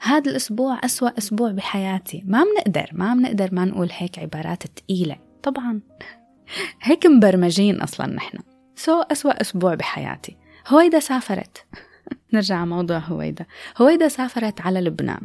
هذا 0.00 0.30
الأسبوع 0.30 0.80
أسوأ 0.84 1.18
أسبوع 1.18 1.50
بحياتي. 1.50 2.22
ما 2.26 2.44
منقدر 2.44 2.90
ما 2.92 3.14
منقدر 3.14 3.48
ما 3.52 3.64
نقول 3.64 3.88
هيك 3.92 4.18
عبارات 4.18 4.62
تقيلة. 4.66 5.16
طبعا. 5.42 5.80
هيك 6.82 7.06
مبرمجين 7.06 7.80
أصلا 7.80 8.06
نحن. 8.06 8.38
سو 8.76 9.02
أسوأ 9.02 9.40
أسبوع 9.40 9.74
بحياتي. 9.74 10.36
هويدا 10.68 11.00
سافرت. 11.00 11.66
نرجع 12.32 12.64
موضوع 12.64 12.98
هويدا. 12.98 13.46
هويدا 13.78 14.08
سافرت 14.08 14.60
على 14.60 14.80
لبنان. 14.80 15.20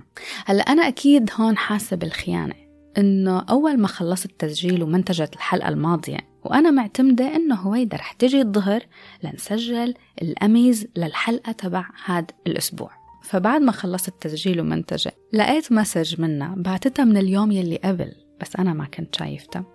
هلا 0.46 0.62
أنا 0.62 0.88
أكيد 0.88 1.30
هون 1.40 1.58
حاسة 1.58 1.96
بالخيانة 1.96 2.54
إنه 2.98 3.40
أول 3.40 3.78
ما 3.78 3.88
خلصت 3.88 4.32
تسجيل 4.40 4.84
ومنتجت 4.84 5.34
الحلقة 5.34 5.70
الماضية 5.70 6.18
وأنا 6.44 6.72
معتمدة 6.72 7.36
إنه 7.36 7.56
هويدا 7.56 7.98
رح 7.98 8.12
تجي 8.12 8.42
الظهر 8.42 8.84
لنسجل 9.24 9.94
الأميز 10.22 10.88
للحلقة 10.98 11.52
تبع 11.52 11.86
هذا 12.06 12.28
الأسبوع. 12.48 12.92
فبعد 13.24 13.62
ما 13.62 13.72
خلصت 13.72 14.14
تسجيل 14.22 14.62
ومنتجة 14.62 15.12
لقيت 15.34 15.72
message 15.72 16.22
منها 16.22 16.56
بعتتها 16.58 17.06
من 17.06 17.18
اليوم 17.18 17.52
يلي 17.52 17.80
قبل 17.84 18.12
بس 18.42 18.56
أنا 18.56 18.74
ما 18.74 18.86
كنت 18.86 19.16
شايفتها. 19.16 19.66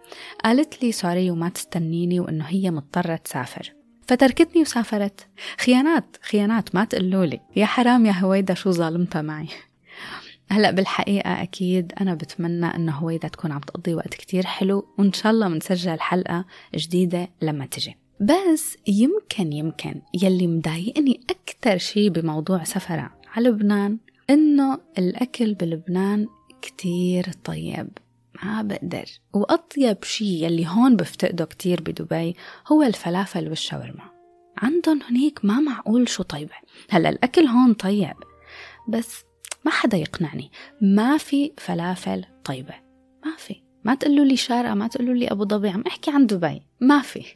قالت 0.44 0.82
لي 0.82 0.92
sorry 0.92 1.30
وما 1.30 1.48
تستنيني 1.48 2.20
وإنه 2.20 2.44
هي 2.44 2.70
مضطرة 2.70 3.16
تسافر. 3.16 3.81
فتركتني 4.06 4.62
وسافرت. 4.62 5.26
خيانات 5.60 6.16
خيانات 6.22 6.74
ما 6.74 6.84
تقولوا 6.84 7.24
لي. 7.24 7.40
يا 7.56 7.66
حرام 7.66 8.06
يا 8.06 8.12
هويدا 8.12 8.54
شو 8.54 8.70
ظالمتها 8.70 9.22
معي؟ 9.22 9.48
هلا 10.50 10.70
بالحقيقة 10.70 11.42
أكيد 11.42 11.92
أنا 12.00 12.14
بتمنى 12.14 12.66
إنه 12.66 12.92
هويدا 12.92 13.28
تكون 13.28 13.52
عم 13.52 13.60
تقضي 13.60 13.94
وقت 13.94 14.14
كتير 14.14 14.46
حلو 14.46 14.86
وإن 14.98 15.12
شاء 15.12 15.32
الله 15.32 15.48
منسجل 15.48 16.00
حلقة 16.00 16.44
جديدة 16.74 17.28
لما 17.42 17.66
تجي. 17.66 17.96
بس 18.20 18.76
يمكن 18.86 19.52
يمكن 19.52 20.02
يلي 20.22 20.46
مضايقني 20.46 21.20
أكتر 21.30 21.78
شي 21.78 22.10
بموضوع 22.10 22.64
سفرة 22.64 23.10
على 23.36 23.48
لبنان 23.48 23.98
إنه 24.30 24.78
الأكل 24.98 25.54
بلبنان 25.54 26.26
كتير 26.62 27.32
طيب. 27.44 27.88
ما 28.42 28.62
بقدر. 28.62 29.04
وأطيب 29.32 30.04
شي 30.04 30.44
يلي 30.44 30.66
هون 30.66 30.96
بفتقده 30.96 31.44
كتير 31.44 31.80
بدبي 31.80 32.36
هو 32.72 32.82
الفلافل 32.82 33.48
والشاورما. 33.48 34.12
عندهم 34.58 35.02
هنيك 35.02 35.44
ما 35.44 35.60
معقول 35.60 36.08
شو 36.08 36.22
طيبة. 36.22 36.54
هلا 36.90 37.08
الأكل 37.08 37.42
هون 37.42 37.74
طيب 37.74 38.16
بس 38.88 39.22
ما 39.64 39.70
حدا 39.70 39.96
يقنعني. 39.96 40.50
ما 40.80 41.16
في 41.16 41.52
فلافل 41.58 42.24
طيبة. 42.44 42.74
ما 43.24 43.36
في. 43.36 43.62
ما 43.84 43.94
تقولوا 43.94 44.24
لي 44.24 44.36
شارقة 44.36 44.74
ما 44.74 44.88
تقولوا 44.88 45.14
لي 45.14 45.28
أبو 45.28 45.44
ظبي 45.44 45.68
عم 45.68 45.84
أحكي 45.86 46.10
عن 46.10 46.26
دبي. 46.26 46.62
ما 46.80 47.00
في. 47.00 47.24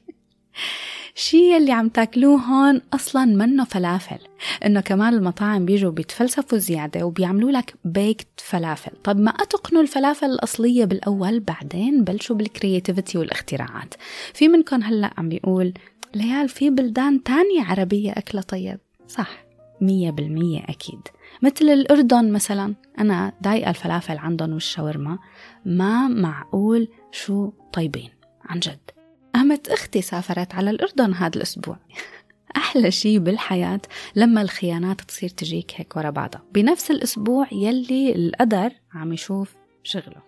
شي 1.19 1.57
اللي 1.57 1.73
عم 1.73 1.89
تاكلوه 1.89 2.41
هون 2.41 2.81
أصلا 2.93 3.25
منه 3.25 3.65
فلافل. 3.65 4.19
إنه 4.65 4.81
كمان 4.81 5.15
المطاعم 5.15 5.65
بيجوا 5.65 5.91
بيتفلسفوا 5.91 6.59
زيادة 6.59 7.07
وبيعملوا 7.07 7.51
لك 7.51 7.75
baked 7.85 8.29
فلافل. 8.37 8.91
طب 9.05 9.19
ما 9.19 9.31
أتقنوا 9.31 9.83
الفلافل 9.83 10.27
الأصلية 10.27 10.85
بالأول 10.85 11.41
بعدين 11.41 12.05
بلشوا 12.05 12.37
بال 12.37 12.50
creativity 12.50 13.19
والاختراعات. 13.19 13.95
في 14.35 14.49
منكم 14.49 14.83
هلأ 14.83 15.11
عم 15.19 15.29
بيقول 15.29 15.75
ليال 16.15 16.49
في 16.49 16.71
بلدان 16.71 17.23
تانية 17.23 17.65
عربية 17.65 18.13
أكلة 18.13 18.43
طيب. 18.43 18.79
صح 19.09 19.45
مية 19.81 20.11
بالمية 20.11 20.61
أكيد. 20.69 21.01
مثل 21.43 21.65
الأردن 21.65 22.33
مثلا 22.33 22.75
أنا 22.99 23.33
ضايقة 23.43 23.71
الفلافل 23.71 24.19
عندهم 24.19 24.53
والشاورما. 24.53 25.19
ما 25.65 26.09
معقول 26.09 26.89
شو 27.13 27.53
طيبين 27.73 28.11
عن 28.45 28.61
جد. 28.61 28.96
قامت 29.37 29.69
أختي 29.69 30.03
سافرت 30.03 30.55
على 30.55 30.71
الأردن 30.71 31.15
هذا 31.15 31.37
الأسبوع. 31.37 31.77
أحلى 32.57 32.91
شي 32.91 33.19
بالحياة 33.19 33.81
لما 34.15 34.43
الخيانات 34.43 35.01
تصير 35.01 35.29
تجيك 35.29 35.73
هيك 35.77 35.97
ورا 35.97 36.11
بعضها. 36.11 36.43
بنفس 36.53 36.91
الأسبوع 36.91 37.47
يلي 37.53 38.13
القدر 38.13 38.73
عم 38.95 39.13
يشوف 39.13 39.55
شغله. 39.83 40.23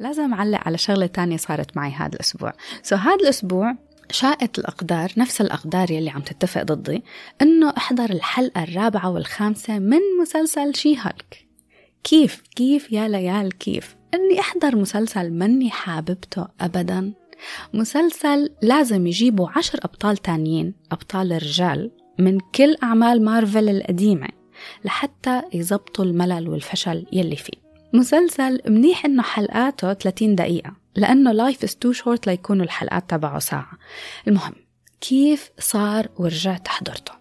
لازم 0.00 0.34
أعلق 0.34 0.60
على 0.66 0.78
شغلة 0.78 1.06
تانية 1.06 1.36
صارت 1.36 1.76
معي 1.76 1.90
هذا 1.90 2.14
الأسبوع. 2.14 2.52
سو 2.82 2.96
so 2.96 2.98
هذا 2.98 3.14
الأسبوع 3.14 3.74
شاءت 4.10 4.58
الأقدار 4.58 5.12
نفس 5.16 5.40
الأقدار 5.40 5.90
يلي 5.90 6.10
عم 6.10 6.20
تتفق 6.20 6.62
ضدي 6.62 7.04
إنه 7.42 7.74
أحضر 7.76 8.10
الحلقة 8.10 8.62
الرابعة 8.62 9.10
والخامسة 9.10 9.78
من 9.78 10.00
مسلسل 10.20 10.74
شي 10.74 10.96
هالك. 10.96 11.46
كيف؟ 12.04 12.42
كيف؟ 12.56 12.92
يا 12.92 13.08
ليال 13.08 13.58
كيف؟ 13.58 13.96
إني 14.14 14.40
أحضر 14.40 14.76
مسلسل 14.76 15.30
مني 15.30 15.70
حاببته 15.70 16.48
أبدا. 16.60 17.25
مسلسل 17.74 18.50
لازم 18.62 19.06
يجيبوا 19.06 19.48
عشر 19.56 19.78
أبطال 19.84 20.16
تانيين 20.16 20.74
أبطال 20.92 21.32
رجال 21.32 21.90
من 22.18 22.40
كل 22.40 22.76
أعمال 22.82 23.24
مارفل 23.24 23.68
القديمة 23.68 24.28
لحتى 24.84 25.42
يزبطوا 25.54 26.04
الملل 26.04 26.48
والفشل 26.48 27.06
يلي 27.12 27.36
فيه. 27.36 27.66
مسلسل 27.92 28.60
منيح 28.66 29.04
إنه 29.04 29.22
حلقاته 29.22 29.94
30 29.94 30.34
دقيقة 30.34 30.72
لأنه 30.96 31.32
لايف 31.32 31.64
is 31.66 31.68
too 31.68 31.98
short 31.98 32.26
ليكونوا 32.26 32.64
الحلقات 32.64 33.10
تبعه 33.10 33.38
ساعة. 33.38 33.72
المهم 34.28 34.54
كيف 35.00 35.50
صار 35.58 36.08
ورجعت 36.16 36.68
حضرته 36.68 37.12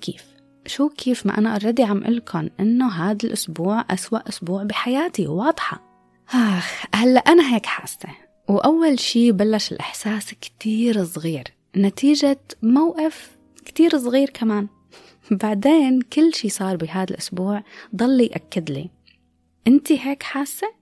كيف؟ 0.00 0.24
شو 0.66 0.88
كيف 0.88 1.26
ما 1.26 1.38
أنا 1.38 1.52
اوريدي 1.52 1.82
عم 1.82 1.98
لكم 1.98 2.48
إنه 2.60 2.88
هذا 2.92 3.18
الأسبوع 3.24 3.84
أسوأ 3.90 4.28
أسبوع 4.28 4.62
بحياتي 4.62 5.26
واضحة. 5.26 5.82
آخ 6.34 6.84
هلأ 6.94 7.20
أنا 7.20 7.54
هيك 7.54 7.66
حاسة. 7.66 8.08
وأول 8.48 8.98
شي 8.98 9.32
بلش 9.32 9.72
الإحساس 9.72 10.34
كتير 10.34 11.04
صغير 11.04 11.44
نتيجة 11.76 12.40
موقف 12.62 13.36
كتير 13.64 13.98
صغير 13.98 14.30
كمان. 14.30 14.68
بعدين 15.30 16.00
كل 16.00 16.34
شي 16.34 16.48
صار 16.48 16.76
بهذا 16.76 17.10
الأسبوع 17.10 17.62
ضل 17.96 18.20
يأكد 18.20 18.70
لي. 18.70 18.90
أنت 19.66 19.92
هيك 19.92 20.22
حاسة؟ 20.22 20.74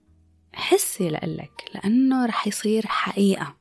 حسي 0.53 1.09
لقلك 1.09 1.51
لأنه 1.75 2.25
رح 2.25 2.47
يصير 2.47 2.87
حقيقة. 2.87 3.55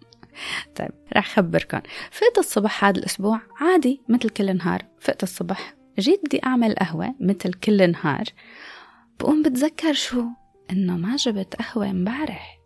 طيب 0.76 0.90
رح 1.16 1.28
خبركم 1.36 1.80
فقت 2.10 2.38
الصبح 2.38 2.84
هذا 2.84 2.98
الأسبوع 2.98 3.40
عادي 3.60 4.00
مثل 4.08 4.28
كل 4.28 4.56
نهار. 4.56 4.82
فقت 5.00 5.22
الصبح 5.22 5.74
جيت 5.98 6.20
بدي 6.24 6.40
أعمل 6.44 6.74
قهوة 6.74 7.14
مثل 7.20 7.52
كل 7.52 7.90
نهار. 7.90 8.24
بقوم 9.20 9.42
بتذكر 9.42 9.92
شو؟ 9.92 10.24
إنه 10.70 10.96
ما 10.96 11.16
جبت 11.16 11.54
قهوة 11.56 11.90
امبارح. 11.90 12.59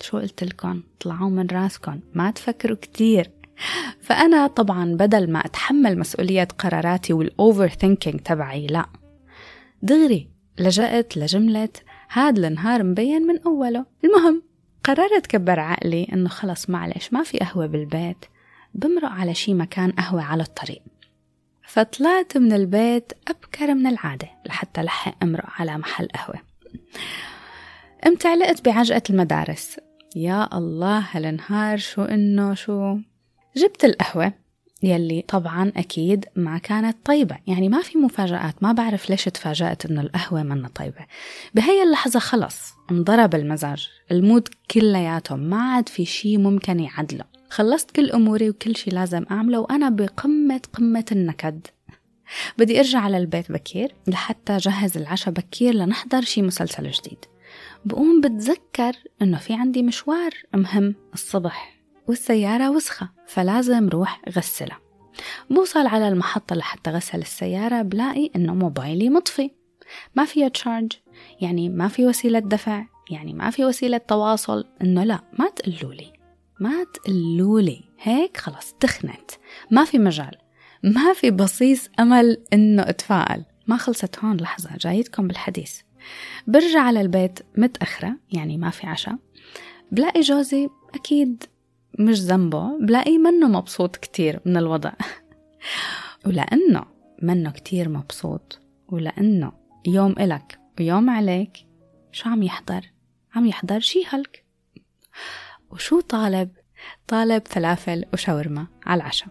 شو 0.00 0.18
قلت 0.18 0.44
لكم 0.44 0.82
طلعوا 1.00 1.30
من 1.30 1.46
راسكم 1.46 2.00
ما 2.14 2.30
تفكروا 2.30 2.76
كتير. 2.76 3.30
فأنا 4.00 4.46
طبعا 4.46 4.94
بدل 4.94 5.32
ما 5.32 5.38
أتحمل 5.38 5.98
مسؤولية 5.98 6.48
قراراتي 6.58 7.12
والأوفر 7.12 7.68
ثينكينج 7.68 8.20
تبعي 8.20 8.66
لا. 8.66 8.86
دغري 9.82 10.28
لجأت 10.58 11.16
لجملة 11.16 11.68
هاد 12.10 12.38
النهار 12.38 12.82
مبين 12.82 13.22
من 13.22 13.42
أوله. 13.42 13.86
المهم 14.04 14.42
قررت 14.84 15.26
كبر 15.26 15.60
عقلي 15.60 16.08
إنه 16.12 16.28
خلص 16.28 16.70
معلش 16.70 17.12
ما 17.12 17.22
في 17.22 17.38
قهوة 17.38 17.66
بالبيت. 17.66 18.24
بمرق 18.74 19.08
على 19.10 19.34
شي 19.34 19.54
مكان 19.54 19.90
قهوة 19.90 20.22
على 20.22 20.42
الطريق. 20.42 20.82
فطلعت 21.66 22.36
من 22.36 22.52
البيت 22.52 23.12
أبكر 23.28 23.74
من 23.74 23.86
العادة 23.86 24.28
لحتى 24.46 24.82
لحق 24.82 25.14
أمرق 25.22 25.46
على 25.48 25.78
محل 25.78 26.08
قهوة. 26.08 26.40
قمت 28.04 28.26
علقت 28.26 28.64
بعجقة 28.64 29.02
المدارس. 29.10 29.76
يا 30.16 30.58
الله 30.58 31.06
هالنهار 31.10 31.78
شو 31.78 32.02
إنه 32.02 32.54
شو؟ 32.54 32.96
جبت 33.56 33.84
القهوة 33.84 34.32
يلي 34.82 35.24
طبعا 35.28 35.72
أكيد 35.76 36.24
ما 36.36 36.58
كانت 36.58 36.96
طيبة. 37.04 37.38
يعني 37.46 37.68
ما 37.68 37.82
في 37.82 37.98
مفاجآت 37.98 38.62
ما 38.62 38.72
بعرف 38.72 39.10
ليش 39.10 39.24
تفاجأت 39.24 39.86
إنه 39.86 40.00
القهوة 40.00 40.42
منا 40.42 40.68
طيبة. 40.68 41.06
بهي 41.54 41.82
اللحظة 41.82 42.20
خلص 42.20 42.72
انضرب 42.90 43.34
المزاج. 43.34 43.88
المود 44.10 44.48
كلياته 44.70 45.36
ما 45.36 45.62
عاد 45.62 45.88
في 45.88 46.04
شي 46.04 46.36
ممكن 46.36 46.80
يعدله. 46.80 47.24
خلصت 47.50 47.90
كل 47.90 48.10
أموري 48.10 48.50
وكل 48.50 48.76
شي 48.76 48.90
لازم 48.90 49.24
أعمله 49.30 49.58
وأنا 49.58 49.88
بقمة 49.88 50.60
قمة 50.72 51.04
النكد. 51.12 51.66
بدي 52.58 52.78
أرجع 52.80 52.98
على 52.98 53.18
البيت 53.18 53.52
بكير 53.52 53.94
لحتى 54.06 54.56
جهز 54.56 54.96
العشاء 54.96 55.34
بكير 55.34 55.74
لنحضر 55.74 56.20
شي 56.20 56.42
مسلسل 56.42 56.90
جديد. 56.90 57.24
بقوم 57.84 58.20
بتذكر 58.20 58.92
إنه 59.22 59.38
في 59.38 59.54
عندي 59.54 59.82
مشوار 59.82 60.30
مهم 60.54 60.94
الصبح 61.14 61.80
والسيارة 62.08 62.70
وسخة 62.70 63.10
فلازم 63.26 63.88
روح 63.88 64.22
غسلها. 64.28 64.80
بوصل 65.50 65.86
على 65.86 66.08
المحطة 66.08 66.56
لحتى 66.56 66.90
غسل 66.90 67.18
السيارة 67.18 67.82
بلاقي 67.82 68.30
إنه 68.36 68.54
موبايلي 68.54 69.08
مطفي. 69.08 69.50
ما 70.16 70.24
فيه 70.24 70.48
تشارج 70.48 70.92
يعني 71.40 71.68
ما 71.68 71.88
في 71.88 72.06
وسيلة 72.06 72.38
دفع 72.38 72.86
يعني 73.10 73.34
ما 73.34 73.50
في 73.50 73.64
وسيلة 73.64 73.98
تواصل. 73.98 74.64
إنه 74.82 75.04
لا 75.04 75.20
ما 75.38 75.48
تقولولي 75.48 76.12
ما 76.60 76.84
تقولولي 76.84 77.84
هيك 78.00 78.36
خلاص 78.36 78.74
تخنت. 78.80 79.30
ما 79.70 79.84
في 79.84 79.98
مجال 79.98 80.36
ما 80.82 81.12
في 81.12 81.30
بصيص 81.30 81.88
أمل 82.00 82.42
إنه 82.52 82.82
أتفائل. 82.82 83.44
ما 83.66 83.76
خلصت 83.76 84.18
هون 84.18 84.36
لحظة 84.36 84.70
جايتكم 84.76 85.28
بالحديث. 85.28 85.80
برجع 86.46 86.80
على 86.80 87.00
البيت 87.00 87.38
متأخرة 87.56 88.16
يعني 88.32 88.58
ما 88.58 88.70
في 88.70 88.86
عشاء 88.86 89.16
بلاقي 89.92 90.20
جوزي 90.20 90.68
أكيد 90.94 91.44
مش 91.98 92.20
ذنبه 92.20 92.78
بلاقيه 92.78 93.18
منه 93.18 93.48
مبسوط 93.48 93.96
كتير 93.96 94.40
من 94.46 94.56
الوضع 94.56 94.92
ولأنه 96.26 96.84
منه 97.22 97.50
كتير 97.50 97.88
مبسوط 97.88 98.60
ولأنه 98.88 99.52
يوم 99.86 100.14
إلك 100.18 100.58
ويوم 100.80 101.10
عليك 101.10 101.66
شو 102.12 102.28
عم 102.28 102.42
يحضر؟ 102.42 102.90
عم 103.34 103.46
يحضر 103.46 103.80
شي 103.80 104.04
هلك 104.08 104.44
وشو 105.70 106.00
طالب؟ 106.00 106.50
طالب 107.08 107.42
فلافل 107.46 108.04
وشاورما 108.12 108.66
على 108.86 109.00
العشاء 109.02 109.28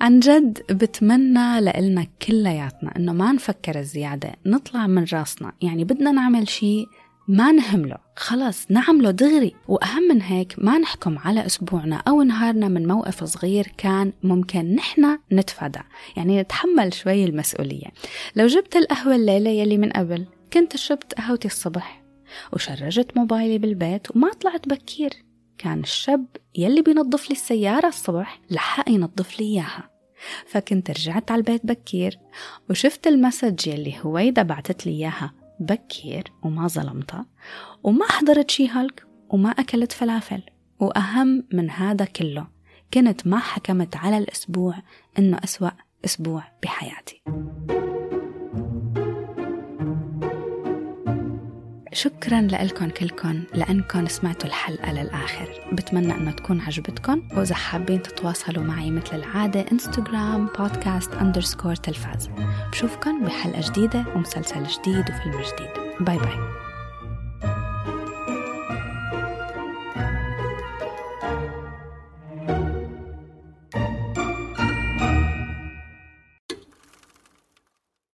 عن 0.00 0.20
جد 0.20 0.58
بتمنى 0.70 1.60
لإلنا 1.60 2.06
كلياتنا 2.26 2.96
إنه 2.96 3.12
ما 3.12 3.32
نفكر 3.32 3.82
زيادة 3.82 4.32
نطلع 4.46 4.86
من 4.86 5.06
راسنا. 5.12 5.52
يعني 5.62 5.84
بدنا 5.84 6.12
نعمل 6.12 6.48
شي 6.48 6.86
ما 7.28 7.52
نهمله. 7.52 7.96
خلص 8.16 8.66
نعمله 8.70 9.10
دغري. 9.10 9.54
وأهم 9.68 10.02
من 10.02 10.22
هيك 10.22 10.54
ما 10.58 10.78
نحكم 10.78 11.18
على 11.18 11.46
أسبوعنا 11.46 12.02
أو 12.08 12.22
نهارنا 12.22 12.68
من 12.68 12.88
موقف 12.88 13.24
صغير 13.24 13.72
كان 13.78 14.12
ممكن 14.22 14.74
نحن 14.74 15.18
نتفادى. 15.32 15.80
يعني 16.16 16.40
نتحمل 16.40 16.94
شوي 16.94 17.24
المسؤولية. 17.24 17.86
لو 18.36 18.46
جبت 18.46 18.76
القهوة 18.76 19.16
الليلة 19.16 19.50
يلي 19.50 19.78
من 19.78 19.90
قبل 19.90 20.26
كنت 20.52 20.76
شربت 20.76 21.14
قهوتي 21.14 21.48
الصبح 21.48 22.02
وشرجت 22.52 23.16
موبايلي 23.16 23.58
بالبيت 23.58 24.16
وما 24.16 24.30
طلعت 24.32 24.68
بكير. 24.68 25.25
كان 25.58 25.80
الشاب 25.80 26.26
يلي 26.54 26.82
بينظف 26.82 27.30
لي 27.30 27.32
السيارة 27.32 27.88
الصبح 27.88 28.40
لحق 28.50 28.90
ينظف 28.90 29.40
لي 29.40 29.46
إياها. 29.46 29.90
فكنت 30.46 30.90
رجعت 30.90 31.30
على 31.30 31.38
البيت 31.38 31.66
بكير 31.66 32.18
وشفت 32.70 33.06
المسج 33.06 33.68
يلي 33.68 33.94
هويدا 34.02 34.42
بعتت 34.42 34.86
لي 34.86 34.92
إياها 34.92 35.32
بكير 35.60 36.32
وما 36.42 36.68
ظلمتها 36.68 37.26
وما 37.82 38.06
حضرت 38.06 38.50
شي 38.50 38.68
هالك 38.68 39.06
وما 39.28 39.50
أكلت 39.50 39.92
فلافل. 39.92 40.42
وأهم 40.80 41.44
من 41.52 41.70
هذا 41.70 42.04
كله 42.04 42.46
كنت 42.94 43.26
ما 43.26 43.38
حكمت 43.38 43.96
على 43.96 44.18
الأسبوع 44.18 44.74
إنه 45.18 45.38
أسوأ 45.44 45.70
أسبوع 46.04 46.44
بحياتي. 46.62 47.22
شكرا 51.96 52.40
لكم 52.40 52.88
كلكم 52.88 53.42
لأنكم 53.54 54.06
سمعتوا 54.06 54.48
الحلقة 54.48 54.92
للآخر. 54.92 55.48
بتمنى 55.72 56.14
أنه 56.14 56.30
تكون 56.30 56.60
عجبتكم 56.60 57.22
وإذا 57.36 57.54
حابين 57.54 58.02
تتواصلوا 58.02 58.64
معي 58.64 58.90
مثل 58.90 59.16
العادة 59.16 59.64
انستغرام 59.72 60.48
بودكاست 60.58 61.12
underscore 61.12 61.74
تلفاز. 61.74 62.30
بشوفكن 62.72 63.24
بحلقة 63.24 63.70
جديدة 63.70 64.04
ومسلسل 64.14 64.62
جديد 64.62 65.04
وفيلم 65.10 65.40
جديد. 65.40 65.70
bye 66.00 66.18
bye 66.18 66.65